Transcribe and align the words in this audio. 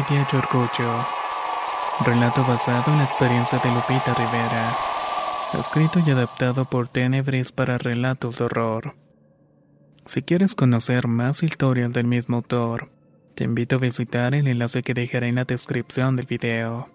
Envidia 0.00 0.26
y 0.32 0.36
orgullo. 0.36 1.06
Relato 2.04 2.42
basado 2.44 2.92
en 2.92 2.98
la 2.98 3.04
experiencia 3.04 3.58
de 3.58 3.70
Lupita 3.70 4.14
Rivera. 4.14 4.76
Escrito 5.52 5.98
y 5.98 6.10
adaptado 6.10 6.64
por 6.64 6.88
Tenebris 6.88 7.52
para 7.52 7.76
relatos 7.76 8.38
de 8.38 8.44
horror. 8.44 8.94
Si 10.06 10.22
quieres 10.22 10.54
conocer 10.54 11.06
más 11.06 11.42
historias 11.42 11.92
del 11.92 12.06
mismo 12.06 12.36
autor, 12.36 12.90
te 13.34 13.44
invito 13.44 13.76
a 13.76 13.80
visitar 13.80 14.34
el 14.34 14.46
enlace 14.46 14.82
que 14.82 14.94
dejaré 14.94 15.28
en 15.28 15.34
la 15.34 15.44
descripción 15.44 16.16
del 16.16 16.26
video. 16.26 16.88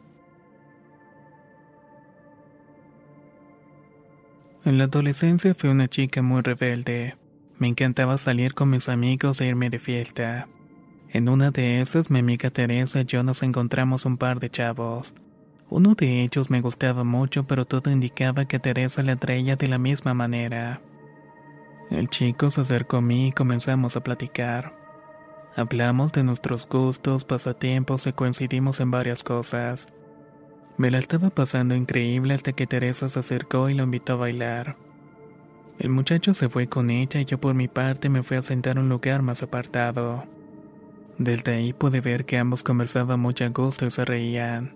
En 4.63 4.80
la 4.80 4.85
adolescencia 4.85 5.53
fui 5.53 5.69
una 5.69 5.87
chica 5.87 6.23
muy 6.23 6.41
rebelde. 6.41 7.15
Me 7.59 7.67
encantaba 7.67 8.17
salir 8.17 8.55
con 8.55 8.71
mis 8.71 8.89
amigos 8.89 9.41
e 9.41 9.45
irme 9.45 9.69
de 9.69 9.80
fiesta. 9.80 10.47
En 11.11 11.30
una 11.30 11.52
de 11.52 11.81
esas, 11.81 12.09
mi 12.09 12.20
amiga 12.20 12.50
Teresa 12.50 13.02
y 13.02 13.06
yo 13.06 13.23
nos 13.23 13.44
encontramos 13.44 14.06
un 14.06 14.17
par 14.17 14.39
de 14.39 14.50
chavos. 14.50 15.14
Uno 15.70 15.95
de 15.95 16.22
ellos 16.22 16.50
me 16.50 16.61
gustaba 16.61 17.03
mucho, 17.03 17.45
pero 17.45 17.66
todo 17.66 17.89
indicaba 17.89 18.45
que 18.45 18.59
Teresa 18.59 19.02
le 19.02 19.14
atraía 19.14 19.56
de 19.56 19.67
la 19.67 19.78
misma 19.78 20.14
manera. 20.14 20.81
El 21.89 22.09
chico 22.09 22.52
se 22.52 22.61
acercó 22.61 22.98
a 22.98 23.02
mí 23.02 23.30
y 23.30 23.31
comenzamos 23.31 23.95
a 23.95 24.03
platicar. 24.03 24.76
Hablamos 25.56 26.11
de 26.11 26.23
nuestros 26.23 26.67
gustos, 26.67 27.23
pasatiempos 27.23 28.08
y 28.08 28.14
coincidimos 28.14 28.80
en 28.80 28.92
varias 28.92 29.23
cosas. 29.23 29.88
Me 30.78 30.92
la 30.92 30.98
estaba 30.98 31.30
pasando 31.30 31.76
increíble 31.76 32.33
hasta 32.33 32.52
que 32.52 32.67
Teresa 32.67 33.08
se 33.08 33.20
acercó 33.20 33.70
y 33.70 33.73
lo 33.73 33.83
invitó 33.83 34.14
a 34.14 34.17
bailar. 34.17 34.76
El 35.80 35.89
muchacho 35.89 36.33
se 36.33 36.50
fue 36.50 36.67
con 36.67 36.89
ella 36.89 37.22
y 37.22 37.26
yo 37.26 37.39
por 37.39 37.53
mi 37.53 37.67
parte 37.67 38.09
me 38.09 38.23
fui 38.23 38.38
a 38.38 38.42
sentar 38.42 38.78
a 38.78 38.81
un 38.81 38.89
lugar 38.89 39.22
más 39.22 39.44
apartado. 39.44 40.26
Desde 41.17 41.53
ahí 41.53 41.73
pude 41.73 42.02
ver 42.02 42.25
que 42.25 42.38
ambos 42.38 42.61
conversaban 42.61 43.19
mucho 43.19 43.45
a 43.45 43.49
gusto 43.49 43.85
y 43.85 43.91
se 43.91 44.03
reían. 44.03 44.75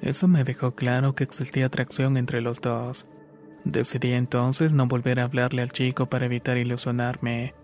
Eso 0.00 0.28
me 0.28 0.44
dejó 0.44 0.74
claro 0.74 1.14
que 1.14 1.24
existía 1.24 1.66
atracción 1.66 2.16
entre 2.16 2.40
los 2.40 2.60
dos. 2.60 3.08
Decidí 3.64 4.12
entonces 4.12 4.72
no 4.72 4.86
volver 4.86 5.20
a 5.20 5.24
hablarle 5.24 5.62
al 5.62 5.72
chico 5.72 6.06
para 6.06 6.26
evitar 6.26 6.58
ilusionarme, 6.58 7.54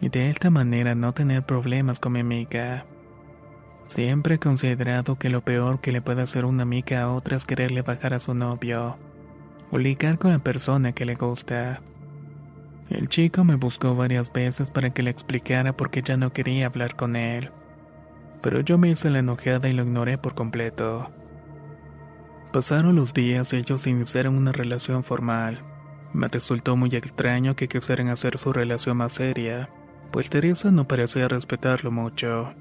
y 0.00 0.08
de 0.08 0.30
esta 0.30 0.50
manera 0.50 0.94
no 0.94 1.12
tener 1.12 1.44
problemas 1.44 1.98
con 1.98 2.12
mi 2.12 2.20
amiga. 2.20 2.86
Siempre 3.86 4.36
he 4.36 4.38
considerado 4.38 5.16
que 5.16 5.30
lo 5.30 5.42
peor 5.42 5.80
que 5.80 5.92
le 5.92 6.00
puede 6.00 6.22
hacer 6.22 6.44
una 6.44 6.64
amiga 6.64 7.02
a 7.02 7.12
otra 7.12 7.36
es 7.36 7.44
quererle 7.44 7.82
bajar 7.82 8.14
a 8.14 8.20
su 8.20 8.34
novio, 8.34 8.98
o 9.70 9.78
ligar 9.78 10.18
con 10.18 10.32
la 10.32 10.38
persona 10.38 10.92
que 10.92 11.04
le 11.04 11.14
gusta. 11.14 11.82
El 12.88 13.08
chico 13.08 13.42
me 13.42 13.56
buscó 13.56 13.96
varias 13.96 14.32
veces 14.32 14.70
para 14.70 14.90
que 14.90 15.02
le 15.02 15.10
explicara 15.10 15.76
por 15.76 15.90
qué 15.90 16.02
ya 16.02 16.16
no 16.16 16.32
quería 16.32 16.66
hablar 16.66 16.94
con 16.94 17.16
él, 17.16 17.50
pero 18.42 18.60
yo 18.60 18.78
me 18.78 18.88
hice 18.90 19.10
la 19.10 19.18
enojada 19.18 19.68
y 19.68 19.72
lo 19.72 19.82
ignoré 19.82 20.18
por 20.18 20.34
completo. 20.34 21.10
Pasaron 22.52 22.94
los 22.94 23.12
días 23.12 23.52
y 23.52 23.56
ellos 23.56 23.86
iniciaron 23.88 24.36
una 24.36 24.52
relación 24.52 25.02
formal. 25.02 25.62
Me 26.12 26.28
resultó 26.28 26.76
muy 26.76 26.90
extraño 26.90 27.56
que 27.56 27.68
quisieran 27.68 28.08
hacer 28.08 28.38
su 28.38 28.52
relación 28.52 28.98
más 28.98 29.14
seria, 29.14 29.68
pues 30.12 30.30
Teresa 30.30 30.70
no 30.70 30.86
parecía 30.86 31.26
respetarlo 31.26 31.90
mucho. 31.90 32.54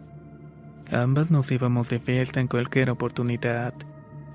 Ambas 0.91 1.29
nos 1.29 1.51
íbamos 1.51 1.87
de 1.89 1.99
fiesta 1.99 2.39
en 2.39 2.47
cualquier 2.47 2.89
oportunidad, 2.89 3.73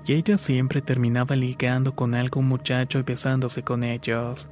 y 0.05 0.13
ella 0.13 0.37
siempre 0.37 0.81
terminaba 0.81 1.35
ligando 1.35 1.95
con 1.95 2.15
algún 2.15 2.47
muchacho 2.47 2.99
y 2.99 3.03
besándose 3.03 3.61
con 3.61 3.83
ellos. 3.83 4.49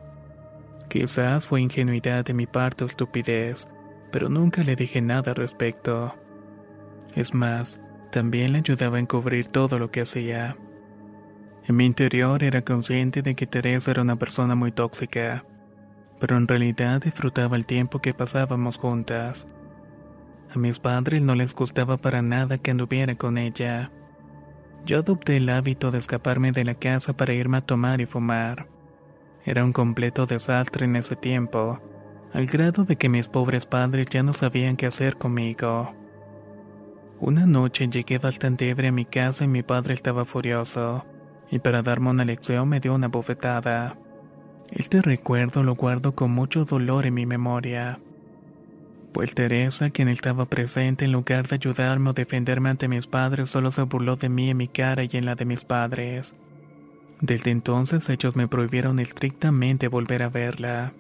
Quizás 0.89 1.47
fue 1.47 1.61
ingenuidad 1.61 2.25
de 2.25 2.33
mi 2.33 2.47
parte 2.47 2.83
o 2.83 2.88
estupidez, 2.88 3.67
pero 4.11 4.27
nunca 4.27 4.63
le 4.63 4.75
dije 4.75 5.01
nada 5.01 5.31
al 5.31 5.38
respecto. 5.38 6.16
Es 7.16 7.33
más, 7.33 7.79
también 8.11 8.53
le 8.53 8.57
ayudaba 8.59 8.97
a 8.97 9.00
encubrir 9.00 9.47
todo 9.47 9.77
lo 9.77 9.91
que 9.91 10.01
hacía. 10.01 10.57
En 11.67 11.75
mi 11.75 11.85
interior 11.85 12.44
era 12.44 12.63
consciente 12.63 13.22
de 13.22 13.35
que 13.35 13.45
Teresa 13.45 13.91
era 13.91 14.01
una 14.01 14.16
persona 14.16 14.55
muy 14.55 14.72
tóxica, 14.72 15.45
pero 16.19 16.38
en 16.38 16.47
realidad 16.47 17.01
disfrutaba 17.01 17.56
el 17.56 17.67
tiempo 17.67 18.00
que 18.00 18.16
pasábamos 18.16 18.77
juntas. 18.77 19.47
A 20.53 20.57
mis 20.57 20.79
padres 20.79 21.21
no 21.21 21.35
les 21.35 21.53
gustaba 21.53 21.97
para 21.97 22.23
nada 22.23 22.57
que 22.57 22.71
anduviera 22.71 23.13
con 23.13 23.38
ella. 23.38 23.91
Yo 24.85 24.97
adopté 24.97 25.38
el 25.38 25.50
hábito 25.50 25.91
de 25.91 26.00
escaparme 26.00 26.51
de 26.51 26.66
la 26.66 26.73
casa 26.73 27.16
para 27.16 27.35
irme 27.35 27.57
a 27.57 27.61
tomar 27.61 28.01
y 28.01 28.07
fumar. 28.07 28.67
Era 29.45 29.63
un 29.63 29.73
completo 29.73 30.25
desastre 30.25 30.85
en 30.85 30.95
ese 30.95 31.16
tiempo, 31.16 31.81
al 32.33 32.45
grado 32.45 32.83
de 32.83 32.95
que 32.95 33.09
mis 33.09 33.27
pobres 33.27 33.66
padres 33.66 34.07
ya 34.09 34.23
no 34.23 34.33
sabían 34.33 34.75
qué 34.75 34.85
hacer 34.85 35.17
conmigo. 35.17 35.94
Una 37.19 37.45
noche 37.45 37.88
llegué 37.88 38.17
bastante 38.17 38.69
ebria 38.69 38.89
a 38.89 38.94
mi 38.94 39.05
casa 39.05 39.45
y 39.45 39.47
mi 39.47 39.63
padre 39.63 39.94
estaba 39.94 40.25
furioso, 40.25 41.05
y 41.51 41.59
para 41.59 41.81
darme 41.81 42.11
una 42.11 42.25
lección 42.25 42.69
me 42.69 42.79
dio 42.79 42.94
una 42.94 43.07
bofetada. 43.07 43.97
Este 44.72 45.01
recuerdo 45.01 45.63
lo 45.63 45.75
guardo 45.75 46.13
con 46.13 46.31
mucho 46.31 46.66
dolor 46.66 47.06
en 47.06 47.16
mi 47.16 47.25
memoria. 47.25 48.00
Pues 49.11 49.33
Teresa, 49.33 49.89
quien 49.89 50.07
estaba 50.07 50.45
presente 50.45 51.06
en 51.06 51.11
lugar 51.11 51.47
de 51.47 51.56
ayudarme 51.56 52.11
o 52.11 52.13
defenderme 52.13 52.69
ante 52.69 52.88
mis 52.88 53.07
padres, 53.07 53.50
solo 53.50 53.71
se 53.71 53.81
burló 53.81 54.16
de 54.16 54.29
mí 54.29 54.51
en 54.51 54.57
mi 54.57 54.67
cara 54.67 55.03
y 55.03 55.09
en 55.13 55.25
la 55.25 55.35
de 55.35 55.45
mis 55.45 55.66
padres. 55.66 56.35
Desde 57.22 57.52
entonces 57.52 58.09
ellos 58.09 58.35
me 58.35 58.47
prohibieron 58.47 59.00
estrictamente 59.00 59.88
volver 59.88 60.24
a 60.24 60.30
verla. 60.30 60.94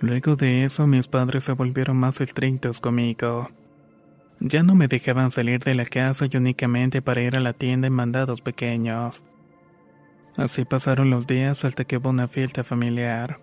Luego 0.00 0.36
de 0.36 0.64
eso 0.64 0.86
mis 0.86 1.06
padres 1.06 1.44
se 1.44 1.52
volvieron 1.52 1.96
más 1.96 2.20
estrictos 2.20 2.80
conmigo. 2.80 3.50
Ya 4.40 4.62
no 4.62 4.74
me 4.74 4.88
dejaban 4.88 5.30
salir 5.30 5.62
de 5.62 5.74
la 5.74 5.84
casa 5.84 6.26
y 6.30 6.36
únicamente 6.36 7.02
para 7.02 7.22
ir 7.22 7.36
a 7.36 7.40
la 7.40 7.52
tienda 7.52 7.86
en 7.86 7.92
mandados 7.92 8.40
pequeños. 8.40 9.22
Así 10.36 10.64
pasaron 10.64 11.10
los 11.10 11.26
días 11.26 11.64
hasta 11.64 11.84
que 11.84 11.98
hubo 11.98 12.10
una 12.10 12.26
fiesta 12.26 12.64
familiar. 12.64 13.38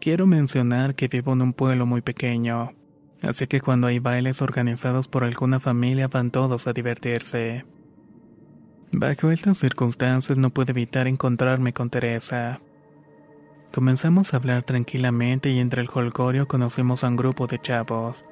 Quiero 0.00 0.26
mencionar 0.26 0.94
que 0.94 1.08
vivo 1.08 1.32
en 1.32 1.42
un 1.42 1.52
pueblo 1.54 1.86
muy 1.86 2.02
pequeño, 2.02 2.74
así 3.22 3.46
que 3.46 3.60
cuando 3.60 3.86
hay 3.86 4.00
bailes 4.00 4.42
organizados 4.42 5.08
por 5.08 5.24
alguna 5.24 5.60
familia 5.60 6.08
van 6.08 6.30
todos 6.30 6.66
a 6.66 6.72
divertirse. 6.72 7.64
Bajo 8.96 9.32
estas 9.32 9.58
circunstancias 9.58 10.38
no 10.38 10.50
pude 10.50 10.70
evitar 10.70 11.08
encontrarme 11.08 11.72
con 11.72 11.90
Teresa. 11.90 12.60
Comenzamos 13.74 14.32
a 14.32 14.36
hablar 14.36 14.62
tranquilamente 14.62 15.50
y 15.50 15.58
entre 15.58 15.82
el 15.82 15.88
holgorio 15.92 16.46
conocimos 16.46 17.02
a 17.02 17.08
un 17.08 17.16
grupo 17.16 17.48
de 17.48 17.58
chavos, 17.58 18.24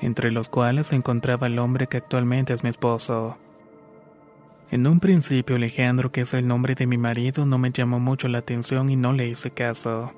entre 0.00 0.32
los 0.32 0.48
cuales 0.48 0.88
se 0.88 0.96
encontraba 0.96 1.46
el 1.46 1.56
hombre 1.60 1.86
que 1.86 1.98
actualmente 1.98 2.52
es 2.52 2.64
mi 2.64 2.70
esposo. 2.70 3.38
En 4.72 4.88
un 4.88 4.98
principio 4.98 5.54
Alejandro, 5.54 6.10
que 6.10 6.22
es 6.22 6.34
el 6.34 6.48
nombre 6.48 6.74
de 6.74 6.88
mi 6.88 6.98
marido, 6.98 7.46
no 7.46 7.58
me 7.58 7.70
llamó 7.70 8.00
mucho 8.00 8.26
la 8.26 8.38
atención 8.38 8.88
y 8.88 8.96
no 8.96 9.12
le 9.12 9.28
hice 9.28 9.52
caso. 9.52 10.12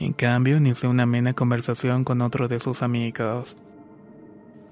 En 0.00 0.14
cambio, 0.14 0.56
inicié 0.56 0.88
una 0.88 1.04
amena 1.04 1.32
conversación 1.32 2.02
con 2.02 2.22
otro 2.22 2.48
de 2.48 2.58
sus 2.58 2.82
amigos. 2.82 3.56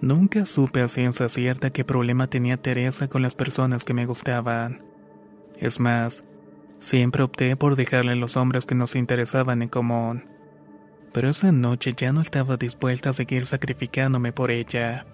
Nunca 0.01 0.47
supe 0.47 0.81
a 0.81 0.89
ciencia 0.89 1.29
cierta 1.29 1.71
qué 1.71 1.85
problema 1.85 2.29
tenía 2.29 2.57
Teresa 2.57 3.09
con 3.09 3.21
las 3.21 3.35
personas 3.35 3.85
que 3.85 3.95
me 3.95 4.07
gustaban. 4.07 4.85
Es 5.59 5.81
más, 5.81 6.25
siempre 6.79 7.25
opté 7.25 7.57
por 7.57 7.75
dejarle 7.75 8.15
los 8.15 8.37
hombres 8.37 8.65
que 8.65 8.77
nos 8.77 8.95
interesaban 8.95 9.61
en 9.61 9.69
común. 9.69 10.25
Pero 11.13 11.31
esa 11.31 11.51
noche 11.51 11.95
ya 11.97 12.13
no 12.13 12.21
estaba 12.21 12.57
dispuesta 12.57 13.11
a 13.11 13.13
seguir 13.13 13.47
sacrificándome 13.47 14.33
por 14.33 14.53
ella. 14.53 15.05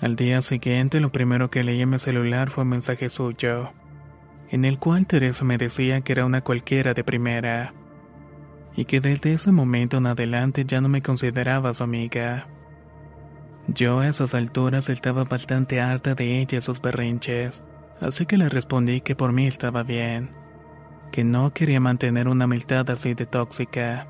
Al 0.00 0.14
día 0.14 0.40
siguiente 0.40 1.00
lo 1.00 1.10
primero 1.10 1.50
que 1.50 1.64
leí 1.64 1.80
en 1.82 1.90
mi 1.90 1.98
celular 1.98 2.50
fue 2.50 2.62
un 2.62 2.70
mensaje 2.70 3.08
suyo, 3.08 3.72
en 4.50 4.64
el 4.64 4.78
cual 4.78 5.06
Teresa 5.06 5.44
me 5.44 5.58
decía 5.58 6.00
que 6.02 6.12
era 6.12 6.26
una 6.26 6.42
cualquiera 6.42 6.94
de 6.94 7.02
primera, 7.02 7.74
y 8.76 8.84
que 8.84 9.00
desde 9.00 9.32
ese 9.32 9.50
momento 9.50 9.96
en 9.96 10.06
adelante 10.06 10.64
ya 10.64 10.80
no 10.80 10.88
me 10.88 11.02
consideraba 11.02 11.74
su 11.74 11.82
amiga. 11.82 12.46
Yo 13.68 14.00
a 14.00 14.08
esas 14.08 14.34
alturas 14.34 14.90
estaba 14.90 15.24
bastante 15.24 15.80
harta 15.80 16.14
de 16.14 16.40
ella 16.40 16.58
y 16.58 16.60
sus 16.60 16.82
berrinches, 16.82 17.64
así 18.00 18.26
que 18.26 18.36
le 18.36 18.48
respondí 18.48 19.00
que 19.00 19.16
por 19.16 19.32
mí 19.32 19.46
estaba 19.46 19.82
bien, 19.82 20.30
que 21.10 21.24
no 21.24 21.52
quería 21.54 21.80
mantener 21.80 22.28
una 22.28 22.44
amistad 22.44 22.88
así 22.90 23.14
de 23.14 23.24
tóxica. 23.24 24.06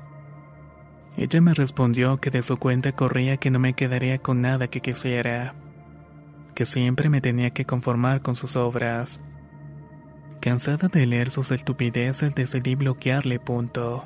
Ella 1.15 1.39
me 1.39 1.53
respondió 1.53 2.19
que 2.19 2.31
de 2.31 2.43
su 2.43 2.57
cuenta 2.57 2.91
corría 2.91 3.37
que 3.37 3.49
no 3.49 3.59
me 3.59 3.73
quedaría 3.73 4.17
con 4.17 4.41
nada 4.41 4.67
que 4.67 4.81
quisiera, 4.81 5.55
que 6.53 6.65
siempre 6.65 7.09
me 7.09 7.21
tenía 7.21 7.51
que 7.51 7.65
conformar 7.65 8.21
con 8.21 8.35
sus 8.35 8.57
obras. 8.57 9.21
Cansada 10.41 10.89
de 10.89 11.07
leer 11.07 11.31
sus 11.31 11.51
estupideces 11.51 12.35
decidí 12.35 12.75
bloquearle 12.75 13.39
punto. 13.39 14.05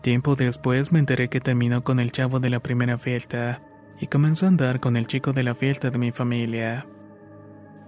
Tiempo 0.00 0.34
después 0.34 0.90
me 0.90 0.98
enteré 0.98 1.28
que 1.28 1.40
terminó 1.40 1.84
con 1.84 2.00
el 2.00 2.10
chavo 2.10 2.40
de 2.40 2.50
la 2.50 2.60
primera 2.60 2.98
fiesta 2.98 3.62
y 4.00 4.06
comenzó 4.06 4.46
a 4.46 4.48
andar 4.48 4.80
con 4.80 4.96
el 4.96 5.06
chico 5.06 5.32
de 5.32 5.42
la 5.42 5.54
fiesta 5.54 5.90
de 5.90 5.98
mi 5.98 6.12
familia. 6.12 6.86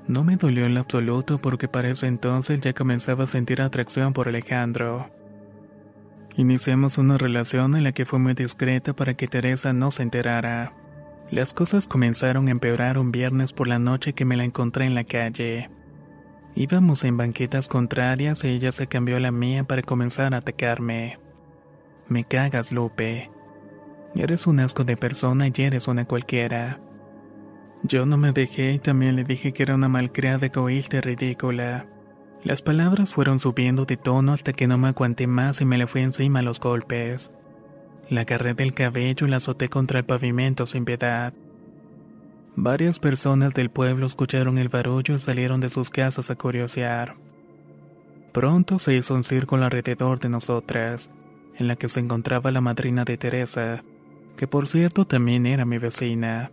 No 0.08 0.22
me 0.22 0.36
dolió 0.36 0.66
en 0.66 0.74
lo 0.74 0.80
absoluto 0.80 1.38
porque 1.40 1.68
para 1.68 1.88
ese 1.88 2.06
entonces 2.06 2.60
ya 2.60 2.72
comenzaba 2.72 3.24
a 3.24 3.26
sentir 3.26 3.60
atracción 3.60 4.12
por 4.12 4.28
Alejandro. 4.28 5.10
Iniciamos 6.36 6.98
una 6.98 7.18
relación 7.18 7.74
en 7.76 7.82
la 7.82 7.92
que 7.92 8.04
fue 8.04 8.18
muy 8.18 8.34
discreta 8.34 8.94
para 8.94 9.14
que 9.14 9.26
Teresa 9.26 9.72
no 9.72 9.90
se 9.90 10.02
enterara. 10.02 10.74
Las 11.30 11.54
cosas 11.54 11.86
comenzaron 11.86 12.46
a 12.46 12.52
empeorar 12.52 12.98
un 12.98 13.10
viernes 13.10 13.52
por 13.52 13.66
la 13.66 13.80
noche 13.80 14.12
que 14.12 14.24
me 14.24 14.36
la 14.36 14.44
encontré 14.44 14.84
en 14.84 14.94
la 14.94 15.04
calle. 15.04 15.70
Íbamos 16.54 17.04
en 17.04 17.16
banquetas 17.16 17.68
contrarias 17.68 18.44
y 18.44 18.48
ella 18.48 18.70
se 18.70 18.86
cambió 18.86 19.16
a 19.16 19.20
la 19.20 19.32
mía 19.32 19.64
para 19.64 19.82
comenzar 19.82 20.34
a 20.34 20.38
atacarme. 20.38 21.18
Me 22.08 22.24
cagas, 22.24 22.70
Lupe. 22.70 23.30
Eres 24.16 24.46
un 24.46 24.60
asco 24.60 24.84
de 24.84 24.96
persona 24.96 25.48
y 25.48 25.52
eres 25.58 25.88
una 25.88 26.06
cualquiera. 26.06 26.80
Yo 27.82 28.06
no 28.06 28.16
me 28.16 28.32
dejé 28.32 28.72
y 28.72 28.78
también 28.78 29.14
le 29.14 29.24
dije 29.24 29.52
que 29.52 29.62
era 29.62 29.74
una 29.74 29.88
malcriada 29.88 30.46
egoísta 30.46 31.02
ridícula. 31.02 31.86
Las 32.42 32.62
palabras 32.62 33.12
fueron 33.12 33.40
subiendo 33.40 33.84
de 33.84 33.98
tono 33.98 34.32
hasta 34.32 34.54
que 34.54 34.66
no 34.66 34.78
me 34.78 34.88
aguanté 34.88 35.26
más 35.26 35.60
y 35.60 35.66
me 35.66 35.76
le 35.76 35.86
fui 35.86 36.00
encima 36.00 36.40
los 36.40 36.60
golpes. 36.60 37.30
La 38.08 38.22
agarré 38.22 38.54
del 38.54 38.72
cabello 38.72 39.26
y 39.26 39.30
la 39.30 39.36
azoté 39.36 39.68
contra 39.68 39.98
el 39.98 40.06
pavimento 40.06 40.66
sin 40.66 40.84
piedad. 40.84 41.34
Varias 42.54 42.98
personas 42.98 43.52
del 43.52 43.68
pueblo 43.68 44.06
escucharon 44.06 44.56
el 44.56 44.70
barullo 44.70 45.16
y 45.16 45.18
salieron 45.18 45.60
de 45.60 45.68
sus 45.68 45.90
casas 45.90 46.30
a 46.30 46.36
curiosear. 46.36 47.16
Pronto 48.32 48.78
se 48.78 48.94
hizo 48.94 49.14
un 49.14 49.24
círculo 49.24 49.64
alrededor 49.64 50.20
de 50.20 50.30
nosotras, 50.30 51.10
en 51.58 51.68
la 51.68 51.76
que 51.76 51.90
se 51.90 52.00
encontraba 52.00 52.50
la 52.50 52.60
madrina 52.62 53.04
de 53.04 53.18
Teresa, 53.18 53.82
que 54.36 54.46
por 54.46 54.68
cierto 54.68 55.06
también 55.06 55.46
era 55.46 55.64
mi 55.64 55.78
vecina. 55.78 56.50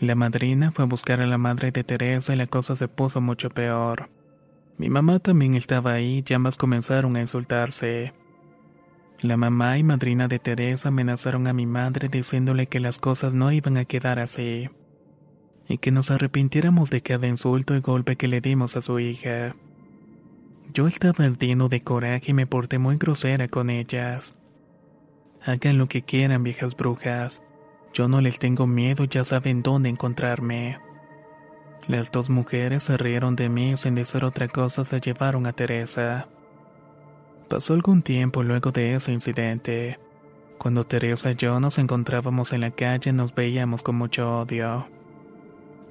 La 0.00 0.14
madrina 0.14 0.72
fue 0.72 0.84
a 0.84 0.88
buscar 0.88 1.20
a 1.20 1.26
la 1.26 1.38
madre 1.38 1.70
de 1.70 1.84
Teresa 1.84 2.32
y 2.32 2.36
la 2.36 2.46
cosa 2.46 2.74
se 2.74 2.88
puso 2.88 3.20
mucho 3.20 3.50
peor. 3.50 4.08
Mi 4.76 4.90
mamá 4.90 5.20
también 5.20 5.54
estaba 5.54 5.92
ahí 5.92 6.24
y 6.26 6.34
ambas 6.34 6.56
comenzaron 6.56 7.14
a 7.16 7.20
insultarse. 7.20 8.12
La 9.20 9.36
mamá 9.36 9.78
y 9.78 9.84
madrina 9.84 10.26
de 10.26 10.40
Teresa 10.40 10.88
amenazaron 10.88 11.46
a 11.46 11.52
mi 11.52 11.64
madre 11.64 12.08
diciéndole 12.08 12.66
que 12.66 12.80
las 12.80 12.98
cosas 12.98 13.32
no 13.34 13.52
iban 13.52 13.76
a 13.76 13.84
quedar 13.84 14.18
así, 14.18 14.68
y 15.68 15.78
que 15.78 15.92
nos 15.92 16.10
arrepintiéramos 16.10 16.90
de 16.90 17.00
cada 17.00 17.28
insulto 17.28 17.76
y 17.76 17.80
golpe 17.80 18.16
que 18.16 18.28
le 18.28 18.40
dimos 18.40 18.76
a 18.76 18.82
su 18.82 18.98
hija. 18.98 19.54
Yo 20.74 20.88
estaba 20.88 21.24
ardiendo 21.24 21.68
de 21.68 21.80
coraje 21.80 22.32
y 22.32 22.34
me 22.34 22.46
porté 22.46 22.78
muy 22.78 22.96
grosera 22.96 23.46
con 23.48 23.70
ellas. 23.70 24.34
Hagan 25.46 25.76
lo 25.76 25.88
que 25.88 26.02
quieran, 26.02 26.42
viejas 26.42 26.74
brujas. 26.74 27.42
Yo 27.92 28.08
no 28.08 28.20
les 28.20 28.38
tengo 28.38 28.66
miedo 28.66 29.04
ya 29.04 29.24
saben 29.24 29.62
dónde 29.62 29.90
encontrarme. 29.90 30.78
Las 31.86 32.10
dos 32.10 32.30
mujeres 32.30 32.84
se 32.84 32.96
rieron 32.96 33.36
de 33.36 33.50
mí 33.50 33.72
y 33.72 33.76
sin 33.76 33.94
decir 33.94 34.24
otra 34.24 34.48
cosa 34.48 34.86
se 34.86 35.00
llevaron 35.00 35.46
a 35.46 35.52
Teresa. 35.52 36.28
Pasó 37.48 37.74
algún 37.74 38.00
tiempo 38.00 38.42
luego 38.42 38.72
de 38.72 38.94
ese 38.94 39.12
incidente. 39.12 39.98
Cuando 40.56 40.84
Teresa 40.84 41.32
y 41.32 41.36
yo 41.36 41.60
nos 41.60 41.76
encontrábamos 41.76 42.54
en 42.54 42.62
la 42.62 42.70
calle 42.70 43.12
nos 43.12 43.34
veíamos 43.34 43.82
con 43.82 43.96
mucho 43.96 44.40
odio. 44.40 44.88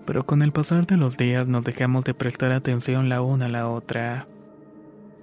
Pero 0.05 0.25
con 0.25 0.41
el 0.41 0.51
pasar 0.51 0.87
de 0.87 0.97
los 0.97 1.15
días 1.15 1.47
nos 1.47 1.63
dejamos 1.63 2.05
de 2.05 2.15
prestar 2.15 2.51
atención 2.51 3.07
la 3.07 3.21
una 3.21 3.45
a 3.45 3.49
la 3.49 3.69
otra. 3.69 4.27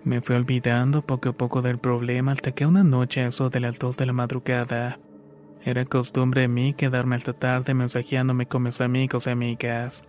Me 0.04 0.20
fui 0.20 0.36
olvidando 0.36 1.02
poco 1.02 1.30
a 1.30 1.32
poco 1.32 1.62
del 1.62 1.78
problema 1.78 2.32
hasta 2.32 2.52
que 2.52 2.66
una 2.66 2.84
noche 2.84 3.20
a 3.20 3.28
eso 3.28 3.50
de 3.50 3.60
las 3.60 3.78
dos 3.78 3.96
de 3.96 4.06
la 4.06 4.12
madrugada, 4.12 4.98
era 5.62 5.84
costumbre 5.84 6.42
de 6.42 6.48
mí 6.48 6.72
quedarme 6.72 7.16
hasta 7.16 7.34
tarde 7.34 7.74
mensajeándome 7.74 8.46
con 8.46 8.62
mis 8.62 8.80
amigos 8.80 9.26
y 9.26 9.30
amigas. 9.30 10.04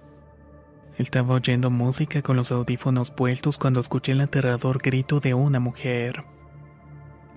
Estaba 0.97 1.35
oyendo 1.35 1.69
música 1.69 2.21
con 2.21 2.38
los 2.38 2.53
audífonos 2.53 3.11
puestos 3.11 3.57
cuando 3.57 3.81
escuché 3.81 4.13
el 4.13 4.21
aterrador 4.21 4.81
grito 4.81 5.19
de 5.19 5.33
una 5.33 5.59
mujer. 5.59 6.23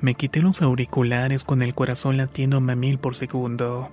Me 0.00 0.14
quité 0.14 0.42
los 0.42 0.62
auriculares 0.62 1.42
con 1.44 1.62
el 1.62 1.74
corazón 1.74 2.16
latiendo 2.16 2.58
a 2.58 2.60
mil 2.60 2.98
por 2.98 3.16
segundo. 3.16 3.90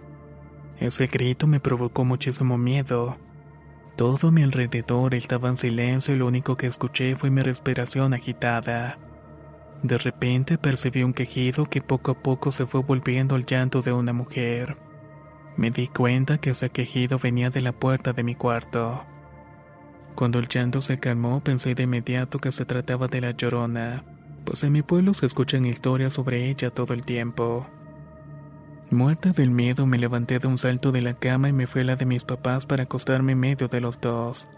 Ese 0.80 1.08
grito 1.08 1.48
me 1.48 1.60
provocó 1.60 2.06
muchísimo 2.06 2.60
miedo. 2.60 3.18
Todo 3.96 4.32
mi 4.32 4.42
alrededor 4.44 5.14
estaba 5.14 5.50
en 5.50 5.58
silencio 5.58 6.16
y 6.16 6.18
lo 6.18 6.28
único 6.28 6.58
que 6.58 6.68
escuché 6.68 7.16
fue 7.16 7.30
mi 7.30 7.42
respiración 7.42 8.14
agitada. 8.14 8.98
De 9.84 9.98
repente 9.98 10.58
percibí 10.58 11.04
un 11.04 11.14
quejido 11.14 11.66
que 11.66 11.82
poco 11.82 12.12
a 12.12 12.16
poco 12.16 12.52
se 12.52 12.66
fue 12.66 12.82
volviendo 12.82 13.36
el 13.36 13.46
llanto 13.46 13.82
de 13.82 13.92
una 13.92 14.14
mujer. 14.14 14.78
Me 15.58 15.72
di 15.72 15.88
cuenta 15.88 16.38
que 16.38 16.52
ese 16.52 16.70
quejido 16.70 17.20
venía 17.20 17.50
de 17.50 17.62
la 17.62 17.74
puerta 17.74 18.14
de 18.14 18.24
mi 18.24 18.36
cuarto. 18.36 19.06
Cuando 20.16 20.40
el 20.40 20.48
llanto 20.48 20.82
se 20.82 21.00
calmó, 21.00 21.42
pensé 21.44 21.76
de 21.76 21.84
inmediato 21.84 22.40
que 22.40 22.52
se 22.52 22.66
trataba 22.66 23.08
de 23.08 23.22
la 23.22 23.32
llorona, 23.32 24.04
pues 24.46 24.64
en 24.64 24.72
mi 24.72 24.82
pueblo 24.82 25.14
se 25.14 25.26
escuchan 25.26 25.66
historias 25.66 26.14
sobre 26.14 26.50
ella 26.50 26.70
todo 26.72 26.94
el 26.94 27.04
tiempo. 27.04 27.68
Muerta 28.92 29.32
del 29.32 29.52
miedo, 29.52 29.86
me 29.86 29.98
levanté 29.98 30.38
de 30.40 30.50
un 30.50 30.58
salto 30.58 30.92
de 30.92 31.02
la 31.02 31.14
cama 31.14 31.48
y 31.48 31.54
me 31.54 31.66
fui 31.66 31.80
a 31.80 31.86
la 31.86 31.96
de 31.96 32.06
mis 32.06 32.26
papás 32.26 32.66
para 32.66 32.84
acostarme 32.84 33.32
en 33.32 33.40
medio 33.40 33.70
de 33.70 33.80
los 33.80 34.02
dos. 34.02 34.50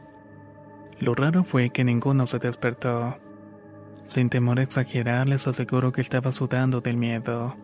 Lo 1.00 1.14
raro 1.14 1.44
fue 1.44 1.70
que 1.70 1.84
ninguno 1.84 2.26
se 2.26 2.40
despertó. 2.40 3.20
Sin 4.08 4.30
temor 4.30 4.58
a 4.58 4.64
exagerar, 4.64 5.30
les 5.30 5.46
aseguro 5.46 5.92
que 5.92 6.02
estaba 6.02 6.32
sudando 6.32 6.82
del 6.82 6.98
miedo. 6.98 7.56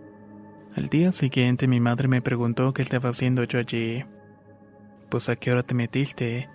Al 0.76 0.90
día 0.90 1.12
siguiente 1.12 1.68
mi 1.68 1.80
madre 1.80 2.08
me 2.08 2.22
preguntó 2.22 2.72
qué 2.72 2.84
estaba 2.84 3.10
haciendo 3.10 3.46
yo 3.46 3.58
allí. 3.58 4.06
Pues 5.10 5.28
a 5.28 5.38
qué 5.38 5.52
hora 5.52 5.64
te 5.64 5.74
metiste, 5.74 6.50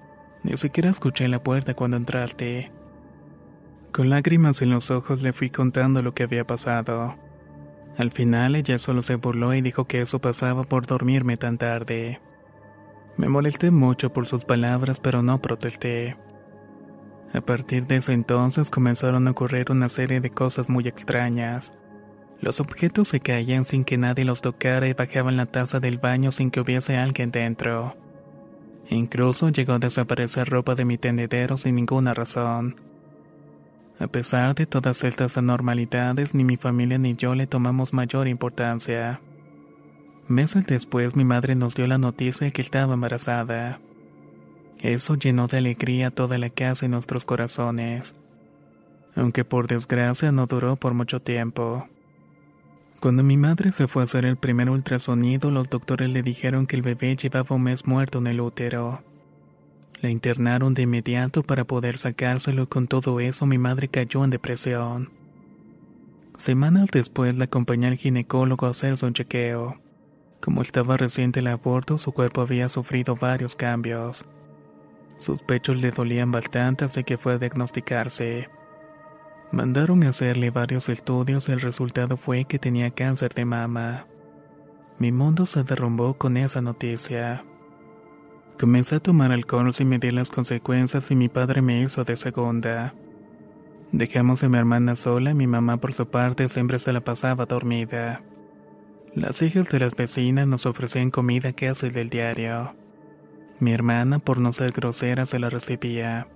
ni 0.45 0.57
siquiera 0.57 0.91
escuché 0.91 1.27
la 1.27 1.43
puerta 1.43 1.75
cuando 1.75 1.97
entraste. 1.97 2.71
Con 3.91 4.11
lágrimas 4.11 4.63
en 4.63 4.71
los 4.71 4.93
ojos 4.93 5.23
le 5.23 5.33
fui 5.33 5.51
contando 5.51 6.05
lo 6.05 6.15
que 6.15 6.23
había 6.23 6.47
pasado. 6.47 7.17
Al 7.97 8.11
final 8.11 8.57
ella 8.57 8.79
solo 8.79 9.03
se 9.03 9.17
burló 9.17 9.55
y 9.55 9.61
dijo 9.61 9.87
que 9.87 10.01
eso 10.01 10.21
pasaba 10.21 10.65
por 10.65 10.87
dormirme 10.87 11.37
tan 11.37 11.59
tarde. 11.59 12.21
Me 13.17 13.29
molesté 13.29 13.71
mucho 13.71 14.13
por 14.13 14.27
sus 14.27 14.45
palabras, 14.45 14.99
pero 14.99 15.23
no 15.23 15.41
protesté. 15.41 16.17
A 17.33 17.41
partir 17.41 17.87
de 17.87 17.97
ese 17.97 18.13
entonces 18.13 18.71
comenzaron 18.71 19.27
a 19.27 19.33
ocurrir 19.33 19.71
una 19.71 19.89
serie 19.89 20.21
de 20.21 20.31
cosas 20.31 20.69
muy 20.69 20.89
extrañas. 20.89 21.73
Los 22.41 22.61
objetos 22.61 23.09
se 23.09 23.21
caían 23.21 23.65
sin 23.65 23.85
que 23.85 23.97
nadie 23.97 24.25
los 24.25 24.43
tocara 24.43 24.89
y 24.89 24.93
bajaban 24.93 25.37
la 25.37 25.47
taza 25.47 25.81
del 25.81 25.99
baño 25.99 26.33
sin 26.33 26.51
que 26.51 26.61
hubiese 26.61 26.97
alguien 26.97 27.31
dentro. 27.31 27.97
Incluso 28.91 29.49
llegó 29.49 29.75
a 29.75 29.79
desaparecer 29.79 30.49
ropa 30.49 30.75
de 30.75 30.85
mi 30.85 30.99
tendedero 30.99 31.57
sin 31.57 31.77
ninguna 31.77 32.15
razón. 32.15 32.77
A 34.01 34.09
pesar 34.09 34.55
de 34.55 34.67
todas 34.67 35.05
estas 35.05 35.37
anormalidades, 35.39 36.35
ni 36.35 36.45
mi 36.45 36.57
familia 36.57 36.99
ni 36.99 37.15
yo 37.15 37.35
le 37.35 37.47
tomamos 37.47 37.93
mayor 37.93 38.27
importancia. 38.27 39.21
Meses 40.27 40.67
después 40.67 41.15
mi 41.15 41.25
madre 41.25 41.55
nos 41.55 41.75
dio 41.75 41.87
la 41.87 41.99
noticia 41.99 42.47
de 42.47 42.53
que 42.53 42.63
estaba 42.63 42.95
embarazada. 42.95 43.79
Eso 44.81 45.15
llenó 45.15 45.47
de 45.47 45.59
alegría 45.59 46.11
toda 46.11 46.39
la 46.39 46.51
casa 46.51 46.87
y 46.87 46.89
nuestros 46.89 47.25
corazones. 47.25 48.15
Aunque 49.15 49.45
por 49.45 49.69
desgracia 49.69 50.33
no 50.33 50.47
duró 50.47 50.77
por 50.77 50.93
mucho 50.95 51.21
tiempo. 51.21 51.89
Cuando 53.01 53.23
mi 53.23 53.37
madre 53.37 53.71
se 53.73 53.87
fue 53.87 54.03
a 54.03 54.05
hacer 54.07 54.25
el 54.25 54.37
primer 54.37 54.71
ultrasonido, 54.71 55.51
los 55.51 55.69
doctores 55.69 56.11
le 56.11 56.23
dijeron 56.23 56.67
que 56.67 56.77
el 56.77 56.83
bebé 56.83 57.15
llevaba 57.17 57.55
un 57.55 57.63
mes 57.63 57.87
muerto 57.87 58.19
en 58.19 58.27
el 58.27 58.41
útero. 58.41 59.03
La 60.05 60.11
internaron 60.11 60.75
de 60.75 60.83
inmediato 60.83 61.43
para 61.43 61.65
poder 61.65 61.97
sacárselo 61.97 62.65
y 62.65 62.67
con 62.67 62.89
todo 62.89 63.21
eso 63.21 63.47
mi 63.47 63.57
madre 63.57 63.89
cayó 63.89 64.23
en 64.23 64.29
depresión. 64.29 65.09
Semanas 66.37 66.91
después 66.93 67.35
la 67.37 67.47
acompañé 67.47 67.87
al 67.87 67.97
ginecólogo 67.97 68.67
a 68.67 68.69
hacerse 68.69 69.07
un 69.07 69.15
chequeo. 69.15 69.81
Como 70.43 70.61
estaba 70.61 70.99
reciente 70.99 71.41
el 71.41 71.47
aborto, 71.47 71.97
su 71.97 72.13
cuerpo 72.13 72.43
había 72.43 72.69
sufrido 72.69 73.17
varios 73.17 73.57
cambios. 73.57 74.27
Sus 75.17 75.41
pechos 75.41 75.77
le 75.77 75.91
dolían 75.91 76.31
bastante 76.31 76.85
hasta 76.85 77.03
que 77.03 77.17
fue 77.17 77.33
a 77.33 77.39
diagnosticarse. 77.39 78.51
Mandaron 79.53 80.05
a 80.05 80.11
hacerle 80.11 80.51
varios 80.51 80.91
estudios 80.91 81.49
y 81.49 81.53
el 81.53 81.63
resultado 81.63 82.19
fue 82.19 82.45
que 82.45 82.59
tenía 82.59 82.91
cáncer 82.91 83.33
de 83.33 83.47
mama. 83.47 84.07
Mi 84.99 85.13
mundo 85.13 85.47
se 85.47 85.65
derrumbó 85.65 86.13
con 86.19 86.37
esa 86.37 86.61
noticia. 86.61 87.43
Comencé 88.59 88.97
a 88.97 89.01
tomar 89.01 89.33
alcohol 89.33 89.73
sin 89.73 89.89
medir 89.89 90.13
las 90.13 90.31
consecuencias 90.31 91.11
y 91.11 91.17
mi 91.17 91.29
padre 91.29 91.61
me 91.61 91.83
hizo 91.83 92.05
de 92.05 92.17
segunda. 92.17 92.95
Dejamos 93.91 94.45
a 94.45 94.49
mi 94.49 94.59
hermana 94.59 94.95
sola 94.95 95.33
y 95.33 95.35
mi 95.35 95.49
mamá 95.49 95.79
por 95.79 95.93
su 95.93 96.07
parte 96.07 96.49
siempre 96.49 96.79
se 96.79 96.93
la 96.93 97.01
pasaba 97.01 97.47
dormida. 97.47 98.23
Las 99.15 99.43
hijas 99.43 99.69
de 99.71 99.81
las 99.81 99.95
vecinas 99.97 100.47
nos 100.47 100.67
ofrecían 100.67 101.11
comida 101.11 101.53
hace 101.71 101.91
del 101.91 102.11
diario. 102.11 102.75
Mi 103.59 103.73
hermana, 103.73 104.21
por 104.21 104.39
no 104.39 104.53
ser 104.53 104.73
grosera, 104.73 105.27
se 105.27 105.39
la 105.39 105.51
recibía, 105.51 106.29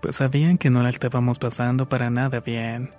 pues 0.00 0.16
sabían 0.16 0.58
que 0.58 0.70
no 0.70 0.82
la 0.82 0.90
estábamos 0.90 1.38
pasando 1.38 1.88
para 1.88 2.10
nada 2.10 2.40
bien. 2.40 2.90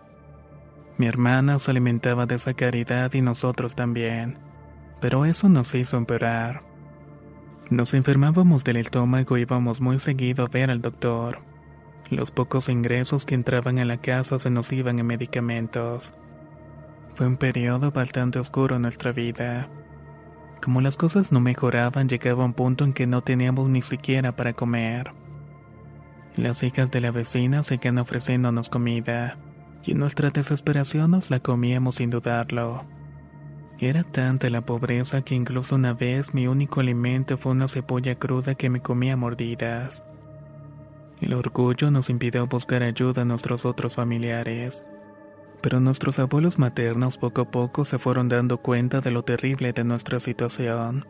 Mi 0.98 1.08
hermana 1.08 1.60
se 1.60 1.72
alimentaba 1.72 2.26
de 2.26 2.36
esa 2.36 2.54
caridad 2.54 3.14
y 3.14 3.22
nosotros 3.22 3.76
también, 3.76 4.38
pero 5.02 5.26
eso 5.26 5.50
nos 5.50 5.74
hizo 5.76 5.98
empeorar. 5.98 6.75
Nos 7.72 7.96
enfermábamos 7.96 8.64
del 8.64 8.78
estómago 8.78 9.38
y 9.38 9.42
íbamos 9.42 9.82
muy 9.82 9.98
seguido 9.98 10.46
a 10.46 10.48
ver 10.48 10.70
al 10.70 10.84
doctor. 10.84 11.40
Los 12.12 12.30
pocos 12.30 12.70
ingresos 12.70 13.26
que 13.26 13.34
entraban 13.34 13.80
a 13.80 13.86
la 13.86 13.98
casa 13.98 14.38
se 14.38 14.52
nos 14.52 14.72
iban 14.72 15.00
en 15.00 15.08
medicamentos. 15.08 16.14
Fue 17.16 17.26
un 17.26 17.38
periodo 17.38 17.92
bastante 17.92 18.38
oscuro 18.38 18.76
en 18.76 18.84
nuestra 18.84 19.12
vida. 19.12 19.68
Como 20.62 20.80
las 20.80 20.96
cosas 20.96 21.32
no 21.32 21.40
mejoraban, 21.40 22.08
llegaba 22.08 22.46
un 22.46 22.54
punto 22.54 22.86
en 22.86 22.94
que 22.94 23.08
no 23.08 23.22
teníamos 23.22 23.68
ni 23.68 23.82
siquiera 23.82 24.36
para 24.36 24.54
comer. 24.54 25.12
Las 26.36 26.62
hijas 26.62 26.92
de 26.92 27.02
la 27.02 27.10
vecina 27.10 27.64
seguían 27.64 27.98
ofreciéndonos 27.98 28.70
comida, 28.70 29.38
y 29.84 29.94
en 29.94 30.00
nuestra 30.00 30.30
desesperación 30.30 31.12
nos 31.12 31.32
la 31.32 31.40
comíamos 31.40 31.96
sin 31.96 32.12
dudarlo. 32.12 32.86
Era 33.80 34.04
tanta 34.04 34.50
la 34.50 34.62
pobreza 34.62 35.22
que 35.22 35.36
incluso 35.36 35.76
una 35.76 35.94
vez 35.94 36.34
mi 36.34 36.48
único 36.48 36.80
alimento 36.80 37.38
fue 37.38 37.52
una 37.52 37.68
cebolla 37.68 38.16
cruda 38.16 38.56
que 38.56 38.70
me 38.70 38.82
comía 38.82 39.18
mordidas. 39.18 40.04
El 41.22 41.34
orgullo 41.34 41.92
nos 41.92 42.10
impidió 42.10 42.48
buscar 42.48 42.84
ayuda 42.84 43.24
a 43.24 43.26
nuestros 43.26 43.66
otros 43.66 43.96
familiares 43.96 44.84
pero 45.66 45.80
nuestros 45.80 46.20
abuelos 46.20 46.60
maternos 46.60 47.18
poco 47.18 47.42
a 47.42 47.50
poco 47.50 47.86
se 47.86 47.98
fueron 47.98 48.30
dando 48.30 48.60
cuenta 48.60 49.02
de 49.02 49.10
lo 49.10 49.24
terrible 49.24 49.74
de 49.74 49.84
nuestra 49.84 50.20
situación. 50.20 51.08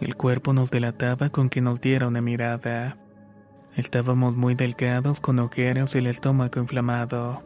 El 0.00 0.14
cuerpo 0.14 0.52
nos 0.52 0.70
delataba 0.70 1.30
con 1.30 1.48
que 1.48 1.60
nos 1.60 1.80
diera 1.80 2.06
una 2.06 2.20
mirada. 2.20 2.96
Estábamos 3.74 4.36
muy 4.36 4.54
delgados 4.54 5.18
con 5.18 5.40
ojeros 5.40 5.96
y 5.96 5.98
el 5.98 6.06
estómago 6.06 6.60
inflamado. 6.60 7.42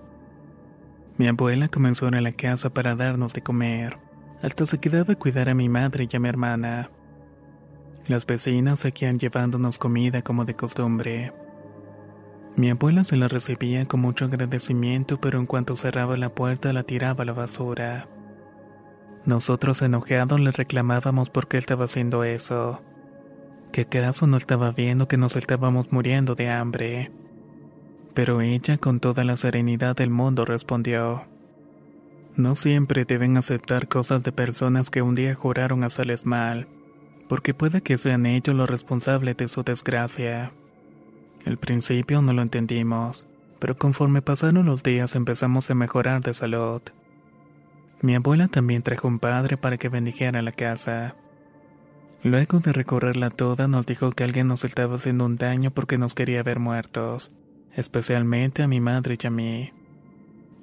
Mi 1.16 1.28
abuela 1.28 1.68
comenzó 1.68 2.08
a 2.08 2.10
la 2.10 2.32
casa 2.32 2.70
para 2.70 2.96
darnos 2.96 3.34
de 3.34 3.42
comer. 3.42 3.98
Hasta 4.42 4.66
se 4.66 4.78
quedaba 4.78 5.12
a 5.12 5.16
cuidar 5.16 5.48
a 5.48 5.54
mi 5.54 5.68
madre 5.68 6.08
y 6.10 6.16
a 6.16 6.20
mi 6.20 6.28
hermana. 6.28 6.90
Las 8.08 8.26
vecinas 8.26 8.80
seguían 8.80 9.18
llevándonos 9.18 9.78
comida 9.78 10.22
como 10.22 10.44
de 10.44 10.56
costumbre. 10.56 11.32
Mi 12.56 12.70
abuela 12.70 13.04
se 13.04 13.16
la 13.16 13.28
recibía 13.28 13.86
con 13.86 14.00
mucho 14.00 14.24
agradecimiento, 14.24 15.20
pero 15.20 15.38
en 15.38 15.46
cuanto 15.46 15.76
cerraba 15.76 16.16
la 16.16 16.34
puerta 16.34 16.72
la 16.72 16.82
tiraba 16.82 17.22
a 17.22 17.24
la 17.26 17.32
basura. 17.32 18.08
Nosotros 19.24 19.82
enojados 19.82 20.38
le 20.38 20.50
reclamábamos 20.50 21.30
por 21.30 21.48
qué 21.48 21.56
estaba 21.56 21.86
haciendo 21.86 22.24
eso. 22.24 22.82
¿Que 23.72 23.82
acaso 23.82 24.26
no 24.26 24.36
estaba 24.36 24.72
viendo 24.72 25.08
que 25.08 25.16
nos 25.16 25.36
estábamos 25.36 25.90
muriendo 25.90 26.34
de 26.34 26.50
hambre? 26.50 27.10
Pero 28.14 28.40
ella 28.40 28.78
con 28.78 29.00
toda 29.00 29.24
la 29.24 29.36
serenidad 29.36 29.96
del 29.96 30.10
mundo 30.10 30.44
respondió. 30.44 31.26
No 32.36 32.56
siempre 32.56 33.04
deben 33.04 33.36
aceptar 33.36 33.88
cosas 33.88 34.22
de 34.22 34.32
personas 34.32 34.90
que 34.90 35.02
un 35.02 35.14
día 35.14 35.34
juraron 35.34 35.84
hacerles 35.84 36.24
mal, 36.24 36.66
porque 37.28 37.54
puede 37.54 37.82
que 37.82 37.98
sean 37.98 38.26
ellos 38.26 38.56
los 38.56 38.68
responsables 38.68 39.36
de 39.36 39.48
su 39.48 39.62
desgracia. 39.62 40.52
Al 41.46 41.58
principio 41.58 42.22
no 42.22 42.32
lo 42.32 42.42
entendimos, 42.42 43.26
pero 43.58 43.76
conforme 43.76 44.22
pasaron 44.22 44.66
los 44.66 44.82
días 44.82 45.14
empezamos 45.14 45.70
a 45.70 45.74
mejorar 45.74 46.22
de 46.22 46.34
salud. 46.34 46.82
Mi 48.00 48.14
abuela 48.14 48.48
también 48.48 48.82
trajo 48.82 49.08
un 49.08 49.18
padre 49.18 49.56
para 49.56 49.78
que 49.78 49.88
bendijera 49.88 50.42
la 50.42 50.52
casa. 50.52 51.16
Luego 52.22 52.60
de 52.60 52.72
recorrerla 52.72 53.30
toda 53.30 53.68
nos 53.68 53.86
dijo 53.86 54.10
que 54.12 54.24
alguien 54.24 54.48
nos 54.48 54.64
estaba 54.64 54.96
haciendo 54.96 55.24
un 55.24 55.36
daño 55.36 55.70
porque 55.70 55.98
nos 55.98 56.14
quería 56.14 56.42
ver 56.42 56.58
muertos, 56.58 57.32
especialmente 57.76 58.62
a 58.62 58.68
mi 58.68 58.80
madre 58.80 59.16
y 59.22 59.26
a 59.26 59.30
mí. 59.30 59.72